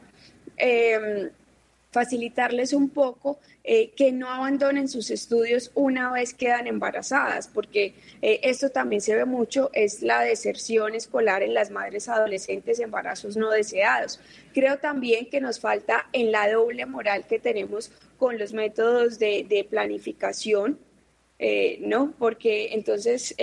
[0.58, 1.30] em,
[1.92, 8.40] facilitarles un poco eh, que no abandonen sus estudios una vez quedan embarazadas, porque eh,
[8.44, 13.50] esto también se ve mucho, es la deserción escolar en las madres adolescentes, embarazos no
[13.50, 14.20] deseados.
[14.54, 19.68] Creo también que nos falta en la doble moral que tenemos con los métodos de,
[19.70, 20.80] planificación,
[21.40, 22.14] eh, ¿no?
[22.20, 23.34] Porque entonces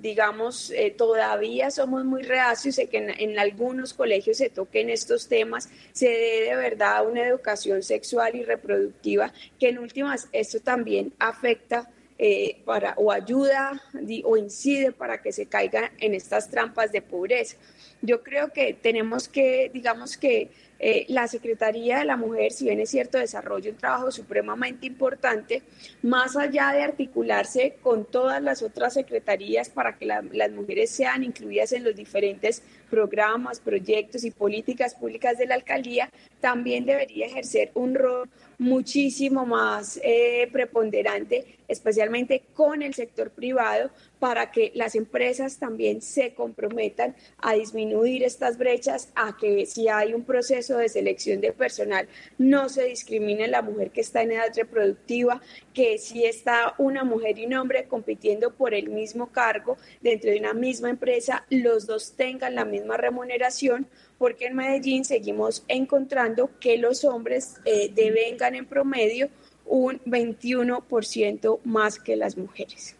[0.00, 5.68] digamos, eh, todavía somos muy reacios de que en, algunos colegios se toquen estos temas,
[5.92, 11.90] se dé de verdad una educación sexual y reproductiva, que en últimas esto también afecta
[12.18, 13.82] eh, para, o ayuda
[14.24, 17.56] o incide para que se caigan en estas trampas de pobreza.
[18.02, 20.50] Yo creo que tenemos que, digamos que,
[20.82, 25.62] eh, la Secretaría de la Mujer, si bien es cierto, desarrolla un trabajo supremamente importante,
[26.00, 31.72] más allá de articularse con todas las otras secretarías para que las mujeres sean incluidas
[31.72, 37.94] en los diferentes programas, proyectos y políticas públicas de la alcaldía, también debería ejercer un
[37.94, 46.02] rol muchísimo más eh, preponderante, especialmente con el sector privado, para que las empresas también
[46.02, 51.52] se comprometan a disminuir estas brechas, a que si hay un proceso de selección de
[51.52, 55.40] personal no se discrimine la mujer que está en edad reproductiva,
[55.72, 60.38] que si está una mujer y un hombre compitiendo por el mismo cargo dentro de
[60.38, 63.86] una misma empresa, los dos tengan la misma remuneración
[64.18, 69.28] porque en Medellín seguimos encontrando que los hombres eh, devengan en promedio
[69.66, 72.96] un 21% más que las mujeres.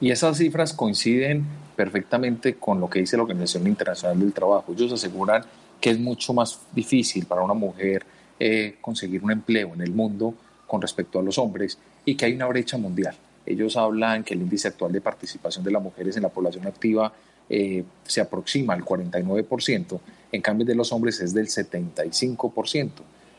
[0.00, 4.72] Y esas cifras coinciden perfectamente con lo que dice la Organización Internacional del Trabajo.
[4.72, 5.44] Ellos aseguran
[5.80, 8.04] que es mucho más difícil para una mujer
[8.38, 10.34] eh, conseguir un empleo en el mundo
[10.66, 13.16] con respecto a los hombres y que hay una brecha mundial.
[13.46, 17.12] Ellos hablan que el índice actual de participación de las mujeres en la población activa
[17.50, 20.00] eh, se aproxima al 49%,
[20.32, 22.90] en cambio de los hombres es del 75%.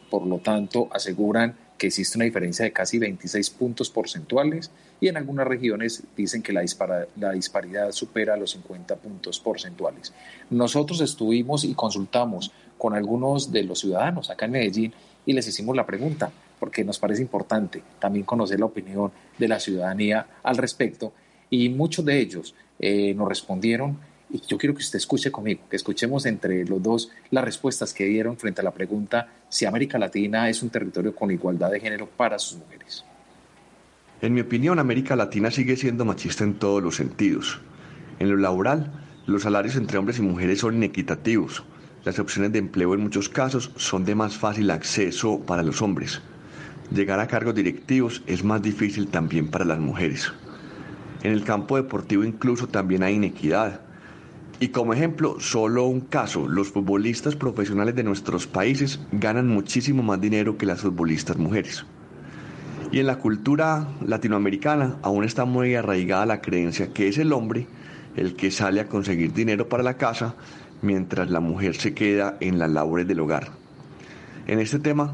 [0.10, 4.70] Por lo tanto, aseguran que existe una diferencia de casi 26 puntos porcentuales
[5.00, 6.64] y en algunas regiones dicen que la,
[7.16, 10.14] la, disparidad supera los 50 puntos porcentuales.
[10.50, 14.94] Nosotros estuvimos y consultamos con algunos de los ciudadanos acá en Medellín
[15.26, 19.60] y les hicimos la pregunta, porque nos parece importante también conocer la opinión de la
[19.60, 21.14] ciudadanía al respecto
[21.50, 23.98] y muchos de ellos eh, nos respondieron
[24.32, 28.06] y yo quiero que usted escuche conmigo, que escuchemos entre los dos las respuestas que
[28.06, 32.08] dieron frente a la pregunta si América Latina es un territorio con igualdad de género
[32.08, 33.04] para sus mujeres.
[34.22, 37.60] En mi opinión, América Latina sigue siendo machista en todos los sentidos.
[38.20, 38.92] En lo laboral,
[39.26, 41.64] los salarios entre hombres y mujeres son inequitativos.
[42.04, 46.22] Las opciones de empleo en muchos casos son de más fácil acceso para los hombres.
[46.94, 50.32] Llegar a cargos directivos es más difícil también para las mujeres.
[51.24, 53.82] En el campo deportivo incluso también hay inequidad.
[54.60, 60.20] Y como ejemplo, solo un caso, los futbolistas profesionales de nuestros países ganan muchísimo más
[60.20, 61.86] dinero que las futbolistas mujeres.
[62.92, 67.68] Y en la cultura latinoamericana aún está muy arraigada la creencia que es el hombre
[68.16, 70.36] el que sale a conseguir dinero para la casa
[70.82, 73.50] mientras la mujer se queda en las labores del hogar.
[74.48, 75.14] En este tema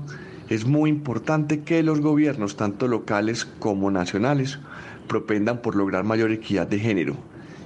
[0.49, 4.59] es muy importante que los gobiernos, tanto locales como nacionales,
[5.07, 7.15] propendan por lograr mayor equidad de género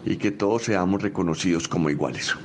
[0.05, 2.35] y que todos seamos reconocidos como iguales.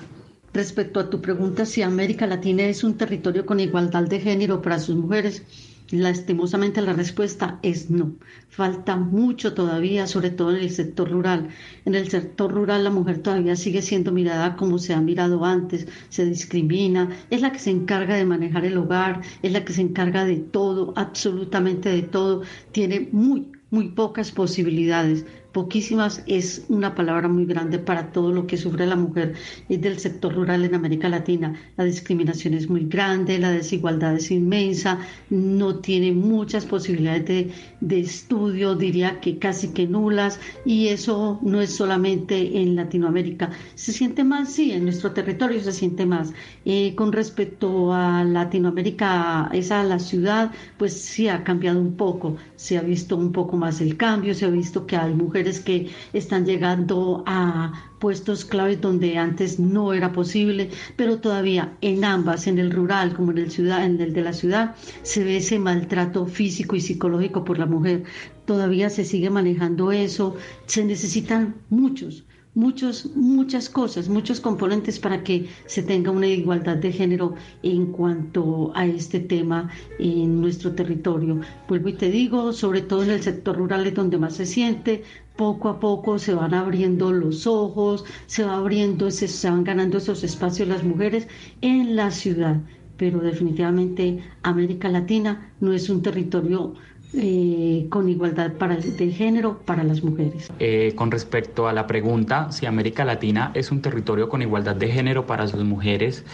[0.52, 4.78] Respecto a tu pregunta si América Latina es un territorio con igualdad de género para
[4.78, 5.42] sus mujeres,
[5.90, 8.14] lastimosamente la respuesta es no.
[8.48, 11.48] Falta mucho todavía, sobre todo en el sector rural.
[11.85, 15.88] En el sector rural la mujer todavía sigue siendo mirada como se ha mirado antes,
[16.09, 19.83] se discrimina, es la que se encarga de manejar el hogar, es la que se
[19.83, 27.28] encarga de todo, absolutamente de todo, tiene muy, muy pocas posibilidades poquísimas es una palabra
[27.28, 29.34] muy grande para todo lo que sufre la mujer
[29.68, 31.54] del sector rural en América Latina.
[31.78, 34.98] La discriminación es muy grande, la desigualdad es inmensa,
[35.30, 41.60] no tiene muchas posibilidades de, de estudio, diría que casi que nulas, y eso no
[41.62, 43.50] es solamente en Latinoamérica.
[43.76, 46.32] Se siente más, sí, en nuestro territorio se siente más.
[46.64, 52.76] Eh, con respecto a Latinoamérica, esa la ciudad, pues sí ha cambiado un poco, se
[52.76, 56.46] ha visto un poco más el cambio, se ha visto que hay mujeres que están
[56.46, 62.70] llegando a puestos claves donde antes no era posible, pero todavía en ambas, en el
[62.70, 66.76] rural como en el ciudad, en el de la ciudad, se ve ese maltrato físico
[66.76, 68.04] y psicológico por la mujer.
[68.46, 75.48] Todavía se sigue manejando eso, se necesitan muchos muchos, muchas cosas, muchos componentes para que
[75.66, 81.40] se tenga una igualdad de género en cuanto a este tema en nuestro territorio.
[81.68, 85.02] Vuelvo y te digo, sobre todo en el sector rural es donde más se siente,
[85.36, 89.98] poco a poco se van abriendo los ojos, se va abriendo, se, se van ganando
[89.98, 91.26] esos espacios las mujeres
[91.60, 92.60] en la ciudad,
[92.96, 96.74] pero definitivamente América Latina no es un territorio
[97.16, 100.50] eh, con igualdad para, de género para las mujeres.
[100.59, 104.88] Eh, con respecto a la pregunta si América Latina es un territorio con igualdad de
[104.88, 106.24] género para sus mujeres,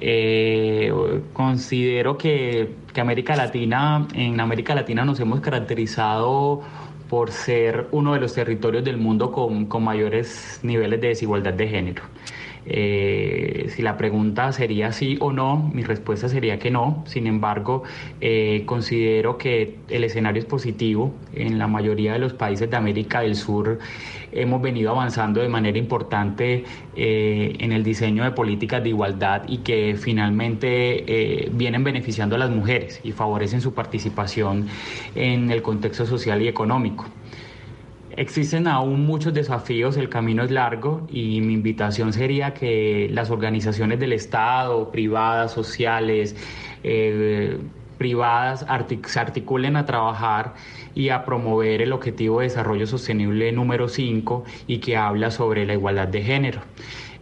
[0.00, 0.92] eh,
[1.32, 6.62] considero que, que América Latina, en América Latina nos hemos caracterizado
[7.08, 11.68] por ser uno de los territorios del mundo con, con mayores niveles de desigualdad de
[11.68, 12.02] género.
[12.66, 17.04] Eh, si la pregunta sería sí o no, mi respuesta sería que no.
[17.06, 17.82] Sin embargo,
[18.20, 21.14] eh, considero que el escenario es positivo.
[21.34, 23.78] En la mayoría de los países de América del Sur
[24.34, 26.64] hemos venido avanzando de manera importante
[26.96, 32.38] eh, en el diseño de políticas de igualdad y que finalmente eh, vienen beneficiando a
[32.38, 34.66] las mujeres y favorecen su participación
[35.14, 37.06] en el contexto social y económico.
[38.16, 43.98] Existen aún muchos desafíos, el camino es largo y mi invitación sería que las organizaciones
[43.98, 46.36] del Estado, privadas, sociales,
[46.84, 47.58] eh,
[47.98, 48.66] privadas
[49.06, 50.54] se articulen a trabajar
[50.94, 55.74] y a promover el Objetivo de Desarrollo Sostenible número 5 y que habla sobre la
[55.74, 56.60] igualdad de género.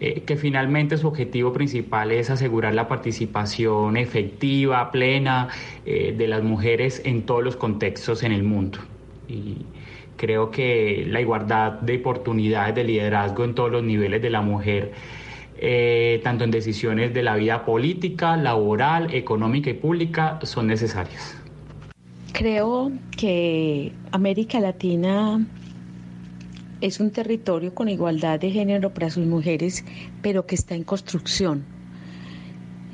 [0.00, 5.48] Eh, que finalmente su objetivo principal es asegurar la participación efectiva, plena
[5.86, 8.80] eh, de las mujeres en todos los contextos en el mundo.
[10.16, 14.92] Creo que la igualdad de oportunidades de liderazgo en todos los niveles de la mujer
[15.64, 21.36] eh, tanto en decisiones de la vida política, laboral, económica y pública, son necesarias.
[22.32, 25.46] Creo que América Latina
[26.80, 29.84] es un territorio con igualdad de género para sus mujeres,
[30.20, 31.64] pero que está en construcción.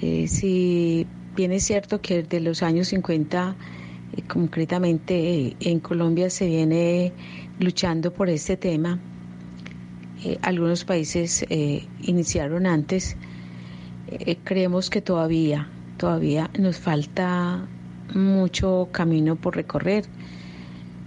[0.03, 1.07] Eh, si
[1.37, 3.78] bien es cierto que desde los años 50, eh,
[4.27, 7.13] concretamente en Colombia, se viene
[7.59, 8.99] luchando por este tema,
[10.25, 13.17] eh, algunos países eh, iniciaron antes,
[14.09, 17.69] eh, creemos que todavía, todavía nos falta
[18.15, 20.07] mucho camino por recorrer.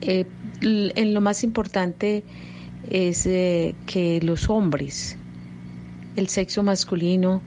[0.01, 2.23] en lo más importante
[2.89, 5.17] es que los hombres,
[6.15, 7.41] el sexo masculino,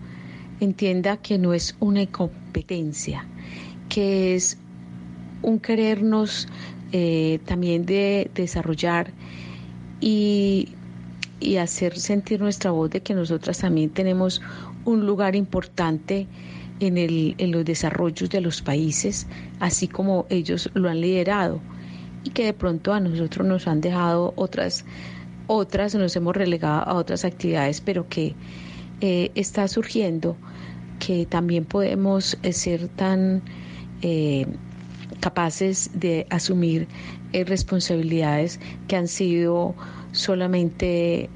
[0.61, 3.27] entienda que no es una competencia,
[3.89, 4.59] que es
[5.45, 6.49] un querernos
[7.45, 9.12] también de desarrollar
[10.01, 10.68] y
[11.45, 14.40] y hacer sentir nuestra voz de que nosotras también tenemos
[14.84, 16.26] un lugar importante
[16.80, 19.26] en, el, en los desarrollos de los países,
[19.61, 21.61] así como ellos lo han liderado
[22.24, 24.84] y que de pronto a nosotros nos han dejado otras,
[25.47, 28.34] otras nos hemos relegado a otras actividades, pero que
[29.03, 30.36] eh, está surgiendo
[30.99, 33.42] que también podemos eh, ser tan
[34.01, 34.47] eh,
[35.25, 36.87] capaces de asumir
[37.33, 39.75] responsabilidades que han sido
[40.12, 41.31] solamente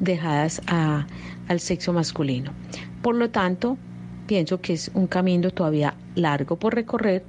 [0.00, 2.52] dejadas al sexo masculino.
[3.00, 3.78] Por lo tanto,
[4.26, 7.24] pienso que es un camino todavía largo por recorrer,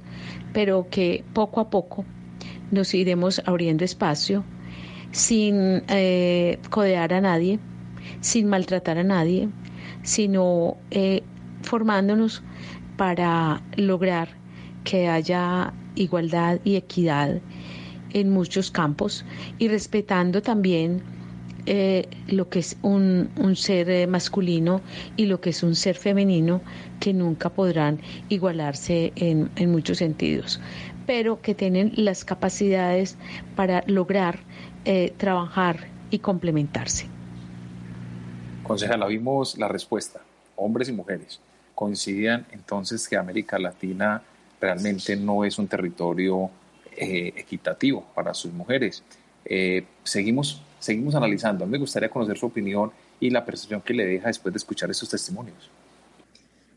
[0.52, 2.04] pero que poco a poco
[2.70, 4.44] nos iremos abriendo espacio
[5.12, 7.60] sin eh, codear a nadie,
[8.20, 9.48] sin maltratar a nadie,
[10.02, 11.22] sino eh,
[11.62, 12.42] formándonos
[12.98, 14.37] para lograr
[14.88, 17.40] que haya igualdad y equidad
[18.14, 19.22] en muchos campos
[19.58, 21.02] y respetando también
[21.66, 24.80] eh, lo que es un, ser eh, masculino
[25.18, 26.62] y lo que es un ser femenino
[27.00, 30.58] que nunca podrán igualarse en, muchos sentidos,
[31.06, 33.18] pero que tienen las capacidades
[33.56, 34.38] para lograr
[34.86, 37.08] eh, trabajar y complementarse.
[38.62, 40.22] Concejala, vimos la respuesta.
[40.56, 41.40] Hombres y mujeres
[41.74, 44.22] coincidían entonces que América Latina
[44.60, 46.50] realmente no es un territorio
[46.96, 49.02] eh, equitativo para sus mujeres.
[49.44, 51.66] Eh, seguimos, seguimos analizando.
[51.66, 55.08] me gustaría conocer su opinión y la percepción que le deja después de escuchar esos
[55.08, 55.70] testimonios.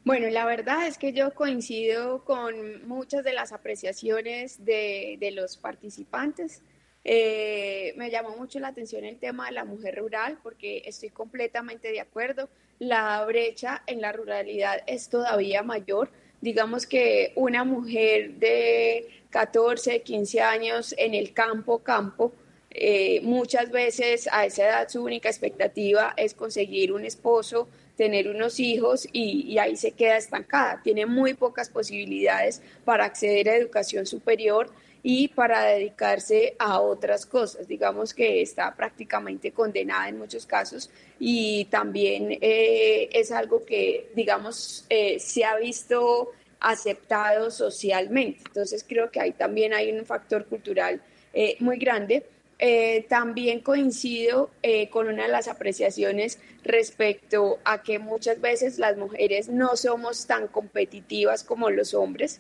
[0.04, 5.58] Bueno, la verdad es que yo coincido con muchas de las apreciaciones de, de los
[5.58, 6.62] participantes.
[7.04, 11.92] Eh, me llamó mucho la atención el tema de la mujer rural porque estoy completamente
[11.92, 12.50] de acuerdo.
[12.80, 16.10] La brecha en la ruralidad es todavía mayor.
[16.42, 22.34] Digamos que una mujer de 14, 15 años en el campo, campo,
[22.72, 27.68] eh, muchas veces a esa edad su única expectativa es conseguir un esposo,
[27.98, 30.82] tener unos hijos y, y, ahí se queda estancada.
[30.82, 34.72] Tiene muy pocas posibilidades para acceder a educación superior
[35.04, 37.68] y para dedicarse a otras cosas.
[37.68, 40.90] Digamos que está prácticamente condenada en muchos casos
[41.20, 48.44] y también eh, es algo que, digamos, eh, se ha visto aceptado socialmente.
[48.46, 51.02] Entonces creo que ahí también hay un factor cultural
[51.34, 52.26] eh, muy grande.
[52.64, 54.52] Eh, también coincido
[54.92, 60.48] con una de las apreciaciones respecto a que muchas veces las mujeres no somos tan
[60.48, 62.40] competitivas como los hombres.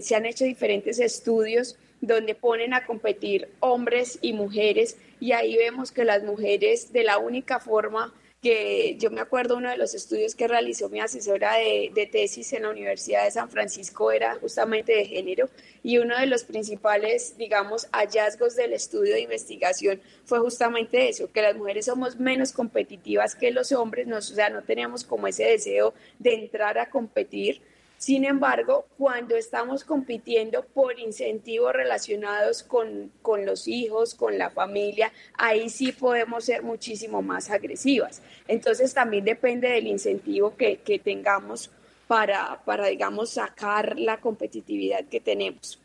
[0.00, 5.92] Se han hecho diferentes estudios donde ponen a competir hombres y mujeres y ahí vemos
[5.92, 8.12] que las mujeres de la única forma
[8.44, 12.64] que yo me acuerdo uno de los estudios que realizó mi asesora de, tesis en
[12.64, 15.48] la Universidad de San Francisco era justamente de género
[15.82, 21.40] y uno de los principales, digamos, hallazgos del estudio de investigación fue justamente eso, que
[21.40, 25.94] las mujeres somos menos competitivas que los hombres, o sea, no teníamos como ese deseo
[26.18, 27.62] de entrar a competir
[28.04, 35.10] Sin embargo, cuando estamos compitiendo por incentivos relacionados con, con, los hijos, con la familia,
[35.32, 38.20] ahí sí podemos ser muchísimo más agresivas.
[38.46, 41.70] Entonces también depende del incentivo que, que tengamos
[42.06, 45.80] para, para, digamos, sacar la competitividad que tenemos.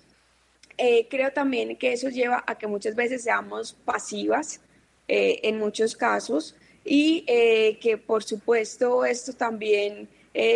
[0.77, 4.59] Eh, creo también que eso lleva a que muchas veces seamos pasivas
[5.07, 6.53] eh, en muchos casos
[6.83, 10.09] y eh, que por supuesto esto también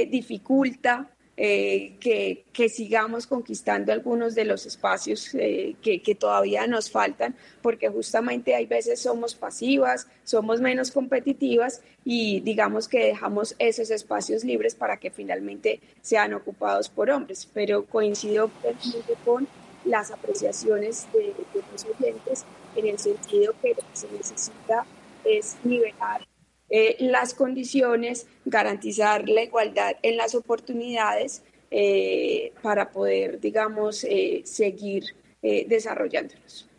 [0.09, 7.90] dificulta que, que, sigamos conquistando algunos de los espacios que, que, todavía nos faltan, porque
[7.90, 14.76] justamente hay veces somos pasivas, somos menos competitivas y digamos que dejamos esos espacios libres
[14.76, 17.50] para que finalmente sean ocupados por hombres.
[17.52, 18.52] Pero coincido
[19.26, 19.48] con
[19.86, 21.34] las apreciaciones de,
[21.72, 24.86] los oyentes en el sentido que lo que se necesita
[25.26, 26.28] es nivelar
[26.76, 35.03] eh, las condiciones, garantizar la igualdad en las oportunidades eh, para poder, digamos, eh, seguir
[35.67, 36.69] desarrollándonos.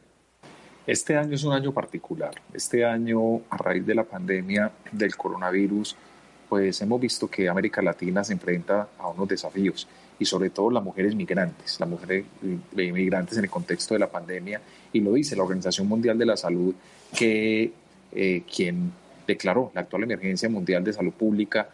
[0.86, 2.32] Este año es un año particular.
[2.54, 5.94] Este año, a raíz de la pandemia del coronavirus,
[6.48, 9.86] pues hemos visto que América Latina se enfrenta a unos desafíos
[10.18, 14.10] y sobre todo las mujeres migrantes, las mujeres eh, migrantes en el contexto de la
[14.10, 14.60] pandemia,
[14.92, 16.74] y lo dice la Organización Mundial de la Salud,
[17.16, 17.72] que
[18.12, 18.92] eh, quien
[19.26, 21.68] declaró la actual emergencia mundial de salud pública,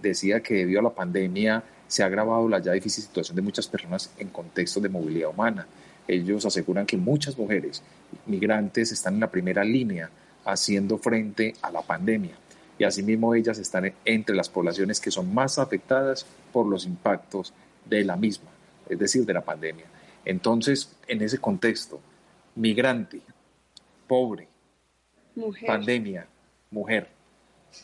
[0.00, 3.68] decía que debido a la pandemia se ha agravado la ya difícil situación de muchas
[3.68, 5.66] personas en contextos de movilidad humana.
[6.08, 7.82] Ellos aseguran que muchas mujeres
[8.26, 10.10] migrantes están en la primera línea
[10.44, 12.36] haciendo frente a la pandemia
[12.78, 17.52] y asimismo ellas están entre las poblaciones que son más afectadas por los impactos
[17.84, 18.50] de la misma,
[18.88, 19.86] es decir, de la pandemia.
[20.24, 22.00] Entonces, en ese contexto,
[22.56, 23.20] migrante,
[24.06, 24.48] pobre,
[25.66, 26.26] pandemia,
[26.70, 27.08] mujer,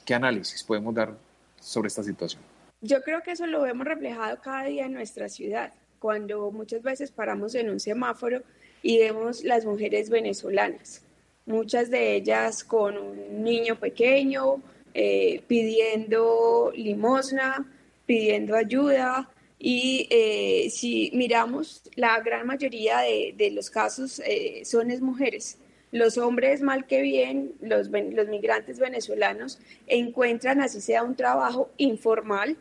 [0.05, 1.17] ¿qué análisis podemos dar
[1.61, 2.43] sobre esta situación?
[2.81, 7.11] Yo creo que eso lo vemos reflejado cada día en nuestra ciudad, cuando muchas veces
[7.13, 8.43] paramos en un semáforo
[8.83, 11.03] y vemos las mujeres venezolanas,
[11.47, 14.61] muchas de ellas con un niño pequeño,
[14.95, 17.67] eh, pidiendo limosna,
[18.05, 19.31] pidiendo ayuda,
[19.65, 25.57] y eh, si miramos, la gran mayoría de, los casos eh, son es mujeres.
[25.93, 32.57] Los hombres, mal que bien, los, los migrantes venezolanos encuentran, así sea un trabajo informal,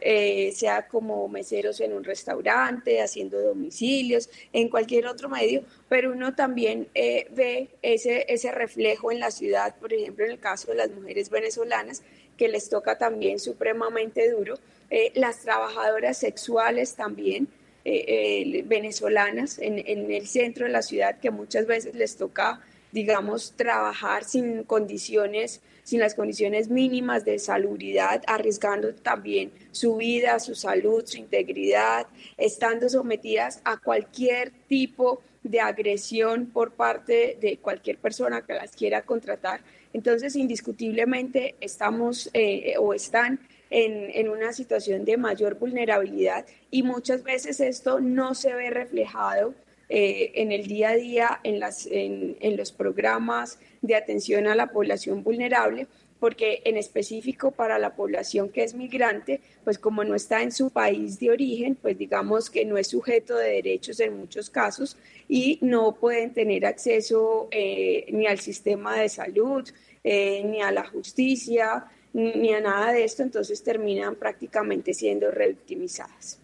[0.00, 6.34] eh, sea como meseros en un restaurante, haciendo domicilios, en cualquier otro medio, pero uno
[6.34, 10.90] también ve ese, ese reflejo en la ciudad, por ejemplo, en el caso de las
[10.90, 12.02] mujeres venezolanas,
[12.36, 14.58] que les toca también supremamente duro
[14.90, 17.48] eh, las trabajadoras sexuales también,
[17.84, 22.60] eh, eh, venezolanas en, el centro de la ciudad, que muchas veces les toca,
[22.92, 30.54] digamos, trabajar sin condiciones, sin las condiciones mínimas de salubridad, arriesgando también su vida, su
[30.54, 32.06] salud, su integridad,
[32.36, 39.02] estando sometidas a cualquier tipo de agresión por parte de cualquier persona que las quiera
[39.02, 39.60] contratar.
[39.92, 42.30] Entonces, indiscutiblemente estamos
[42.78, 48.70] o están en, una situación de mayor vulnerabilidad y muchas veces esto no se ve
[48.70, 49.54] reflejado
[49.88, 54.72] eh, en el día a día en, las, en, los programas de atención a la
[54.72, 55.86] población vulnerable,
[56.18, 60.70] porque en específico para la población que es migrante, pues como no está en su
[60.70, 64.96] país de origen, pues digamos que no es sujeto de derechos en muchos casos
[65.28, 69.68] y no pueden tener acceso eh, ni al sistema de salud,
[70.02, 76.40] eh, ni a la justicia, ni a nada de esto, entonces terminan prácticamente siendo revictimizadas.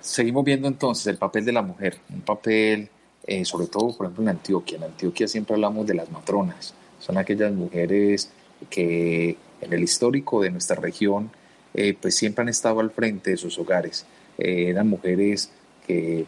[0.00, 2.88] Seguimos viendo entonces el papel de la mujer, un papel
[3.28, 4.78] eh, sobre todo, por ejemplo, en Antioquia.
[4.78, 8.30] En Antioquia siempre hablamos de las matronas, son aquellas mujeres
[8.70, 11.30] que en el histórico de nuestra región
[11.74, 14.06] eh, pues siempre han estado al frente de sus hogares.
[14.38, 15.50] Eh, eran mujeres
[15.86, 16.24] que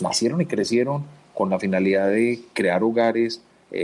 [0.00, 3.40] nacieron y crecieron con la finalidad de crear hogares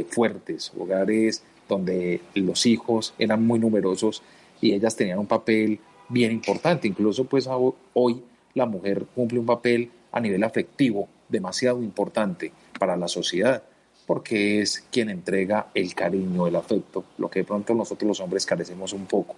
[0.08, 4.22] fuertes, hogares donde los hijos eran muy numerosos
[4.60, 6.88] y ellas tenían un papel bien importante.
[6.88, 7.48] Incluso pues
[7.92, 8.22] hoy
[8.54, 13.62] la mujer cumple un papel a nivel afectivo demasiado importante para la sociedad,
[14.06, 18.44] porque es quien entrega el cariño, el afecto, lo que de pronto nosotros los hombres
[18.44, 19.36] carecemos un poco.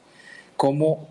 [0.56, 1.08] ¿Cómo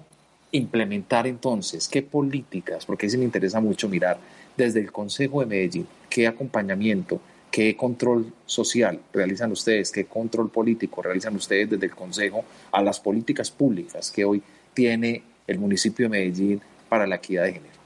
[0.51, 1.87] implementar entonces?
[1.87, 2.85] ¿Qué políticas?
[2.85, 4.17] Porque sí me interesa mucho mirar
[4.57, 7.19] desde el Consejo de Medellín, qué acompañamiento,
[7.53, 9.91] ¿Qué control social realizan ustedes?
[9.91, 14.41] ¿Qué control político realizan ustedes desde el Consejo a las políticas públicas que hoy
[14.73, 17.82] tiene el municipio de Medellín para la equidad de género?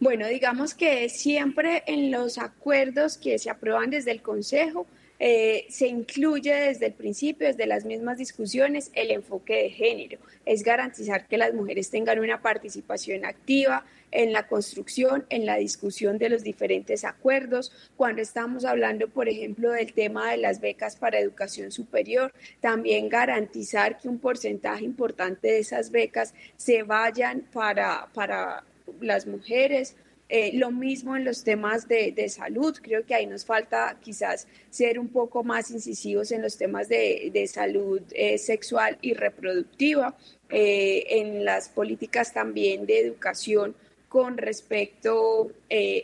[0.00, 4.86] Bueno, digamos que siempre en los acuerdos que se aprueban desde el Consejo
[5.18, 10.18] eh, se incluye desde el principio, desde las mismas discusiones, el enfoque de género.
[10.46, 16.18] Es garantizar que las mujeres tengan una participación activa en la construcción, en la discusión
[16.18, 17.72] de los diferentes acuerdos.
[17.96, 23.98] Cuando estamos hablando, por ejemplo, del tema de las becas para educación superior, también garantizar
[23.98, 28.62] que un porcentaje importante de esas becas se vayan para, para
[29.00, 29.96] las mujeres
[30.30, 34.98] eh, lo mismo en los temas de, salud, creo que ahí nos falta quizás ser
[34.98, 40.16] un poco más incisivos en los temas de, salud eh, sexual y reproductiva,
[40.50, 43.74] eh, en las políticas también de educación
[44.08, 45.50] con respecto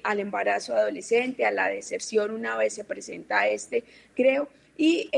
[0.02, 4.48] al embarazo adolescente, a la deserción una vez se presenta este, creo.
[4.76, 5.08] Y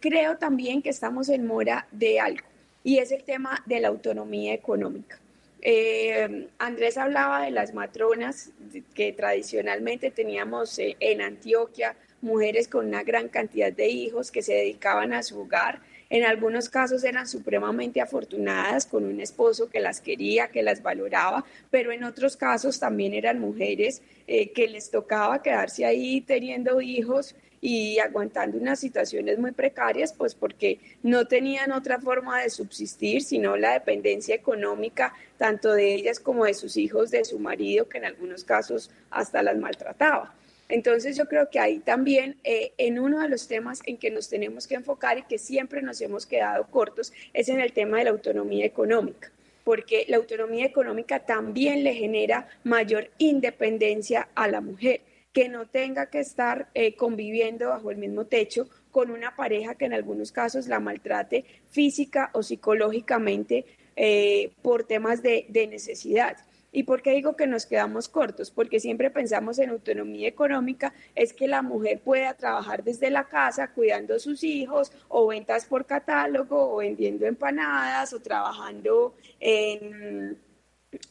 [0.00, 2.46] creo también que estamos en mora de algo,
[2.82, 5.23] y es el tema de la autonomía económica.
[5.66, 8.50] Eh, Andrés hablaba de las matronas
[8.92, 14.52] que tradicionalmente teníamos eh, en Antioquia, mujeres con una gran cantidad de hijos que se
[14.52, 15.80] dedicaban a su hogar.
[16.10, 21.46] En algunos casos eran supremamente afortunadas con un esposo que las quería, que las valoraba,
[21.70, 27.34] pero en otros casos también eran mujeres eh, que les tocaba quedarse ahí teniendo hijos
[27.66, 33.56] y aguantando unas situaciones muy precarias, pues porque no tenían otra forma de subsistir, sino
[33.56, 38.04] la dependencia económica tanto de ellas como de sus hijos, de su marido, que en
[38.04, 40.34] algunos casos hasta las maltrataba.
[40.68, 44.28] Entonces yo creo que ahí también, eh, en uno de los temas en que nos
[44.28, 48.04] tenemos que enfocar y que siempre nos hemos quedado cortos, es en el tema de
[48.04, 49.30] la autonomía económica
[49.64, 55.00] porque la autonomía económica también le genera mayor independencia a la mujer
[55.34, 59.84] que no tenga que estar eh, conviviendo bajo el mismo techo con una pareja que
[59.84, 63.66] en algunos casos la maltrate física o psicológicamente
[63.96, 66.36] eh, por temas de, necesidad.
[66.70, 68.52] ¿Y por qué digo que nos quedamos cortos?
[68.52, 73.72] Porque siempre pensamos en autonomía económica, es que la mujer pueda trabajar desde la casa
[73.72, 80.38] cuidando a sus hijos o ventas por catálogo o vendiendo empanadas o trabajando en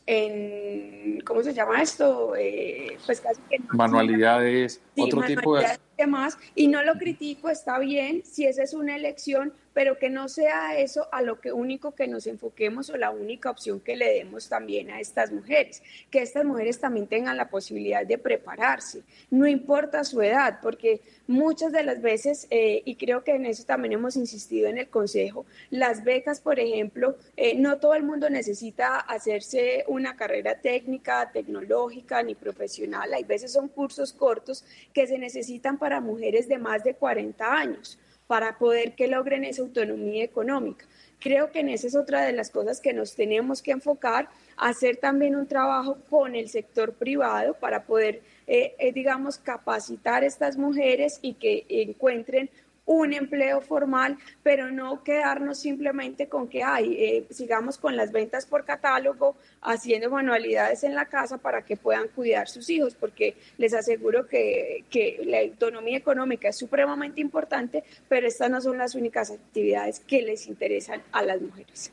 [0.05, 2.35] en, ¿cómo se llama esto?
[2.35, 5.65] Eh, pues casi que manualidades, otro tipo de...
[5.97, 10.29] Demás, y no lo critico, está bien, si esa es una elección, pero que no
[10.29, 14.13] sea eso a lo que único que nos enfoquemos o la única opción que le
[14.13, 19.47] demos también a estas mujeres, que estas mujeres también tengan la posibilidad de prepararse, no
[19.47, 23.93] importa su edad, porque muchas de las veces, eh, y creo que en eso también
[23.93, 28.99] hemos insistido en el Consejo, las becas, por ejemplo, eh, no todo el mundo necesita
[28.99, 34.63] hacerse una carrera técnica, tecnológica ni profesional, hay veces son cursos cortos
[34.93, 37.97] que se necesitan para mujeres de más de 40 años
[38.27, 40.85] para poder que logren esa autonomía económica.
[41.19, 44.97] Creo que en esa es otra de las cosas que nos tenemos que enfocar, hacer
[44.97, 50.57] también un trabajo con el sector privado para poder, eh, eh, digamos, capacitar a estas
[50.57, 52.49] mujeres y que encuentren
[52.85, 58.45] un empleo formal, pero no quedarnos simplemente con que hay, eh, sigamos con las ventas
[58.45, 63.73] por catálogo, haciendo manualidades en la casa para que puedan cuidar sus hijos, porque les
[63.73, 69.31] aseguro que, que la autonomía económica es supremamente importante, pero estas no son las únicas
[69.31, 71.91] actividades que les interesan a las mujeres.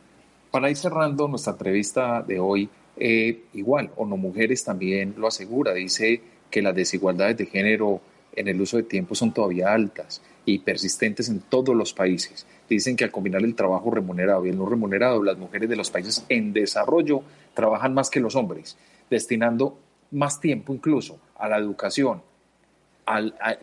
[0.50, 6.20] Para ir cerrando nuestra entrevista de hoy, eh, igual, ONU Mujeres también lo asegura, dice
[6.50, 8.00] que las desigualdades de género
[8.34, 10.20] en el uso de tiempo son todavía altas
[10.54, 12.46] y persistentes en todos los países.
[12.68, 15.90] Dicen que al combinar el trabajo remunerado y el no remunerado, las mujeres de los
[15.90, 17.22] países en desarrollo
[17.54, 18.76] trabajan más que los hombres,
[19.08, 19.78] destinando
[20.10, 22.22] más tiempo incluso a la educación,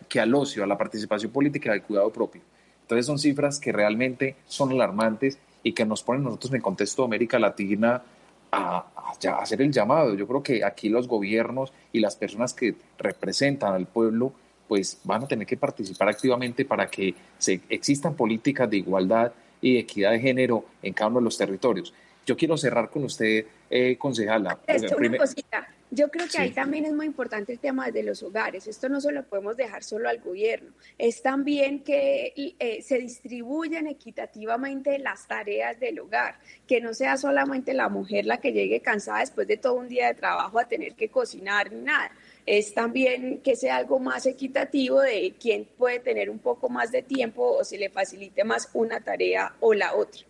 [0.08, 2.40] que al ocio, a la participación política y al cuidado propio.
[2.82, 7.02] Entonces son cifras que realmente son alarmantes y que nos ponen nosotros en el contexto
[7.02, 8.02] de América Latina
[8.50, 10.14] a, a, hacer el llamado.
[10.14, 14.32] Yo creo que aquí los gobiernos y las personas que representan al pueblo
[14.68, 19.78] pues van a tener que participar activamente para que se, existan políticas de igualdad y
[19.78, 21.92] equidad de género en cada uno de los territorios.
[22.26, 24.58] Yo quiero cerrar con usted, eh, concejala.
[24.96, 25.66] una cosita.
[25.90, 28.66] Yo creo que ahí también es muy importante el tema de los hogares.
[28.66, 30.72] Esto no se lo podemos dejar solo al gobierno.
[30.98, 37.72] Es también que eh, se distribuyan equitativamente las tareas del hogar, que no sea solamente
[37.72, 40.94] la mujer la que llegue cansada después de todo un día de trabajo a tener
[40.94, 42.12] que cocinar ni nada
[42.48, 47.02] es también que sea algo más equitativo de quién puede tener un poco más de
[47.02, 50.22] tiempo o se le facilite más una tarea o la otra.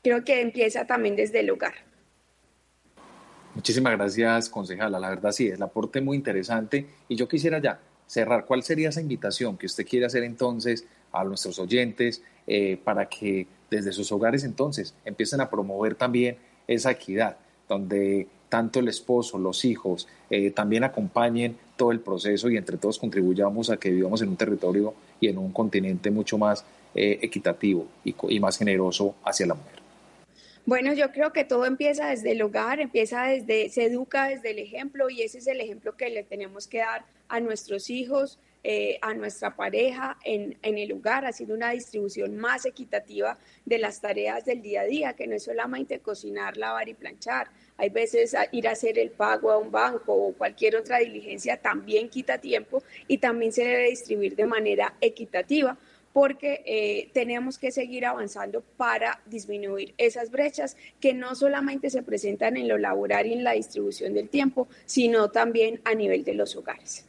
[0.00, 1.74] Creo que empieza también desde el hogar.
[3.56, 5.00] Muchísimas gracias, concejala.
[5.00, 6.86] La verdad sí, el aporte muy interesante.
[7.08, 8.44] Y yo quisiera ya cerrar.
[8.44, 13.48] ¿Cuál sería esa invitación que usted quiere hacer entonces a nuestros oyentes eh, para que
[13.68, 16.36] desde sus hogares entonces empiecen a promover también
[16.68, 17.38] esa equidad,
[17.68, 22.98] donde tanto el esposo, los hijos, eh, también acompañen todo el proceso y entre todos
[22.98, 27.86] contribuyamos a que vivamos en un territorio y en un continente mucho más eh, equitativo
[28.04, 29.80] y, más generoso hacia la mujer.
[30.64, 34.58] Bueno, yo creo que todo empieza desde el hogar, empieza desde, se educa desde el
[34.58, 38.38] ejemplo y ese es el ejemplo que le tenemos que dar a nuestros hijos,
[38.68, 44.00] eh, a nuestra pareja en, en, el hogar, haciendo una distribución más equitativa de las
[44.00, 47.48] tareas del día a día, que no es solamente cocinar, lavar y planchar.
[47.76, 52.08] Hay veces ir a hacer el pago a un banco o cualquier otra diligencia también
[52.08, 55.78] quita tiempo y también se debe distribuir de manera equitativa
[56.12, 62.56] porque eh, tenemos que seguir avanzando para disminuir esas brechas que no solamente se presentan
[62.56, 66.56] en lo laboral y en la distribución del tiempo, sino también a nivel de los
[66.56, 67.06] hogares.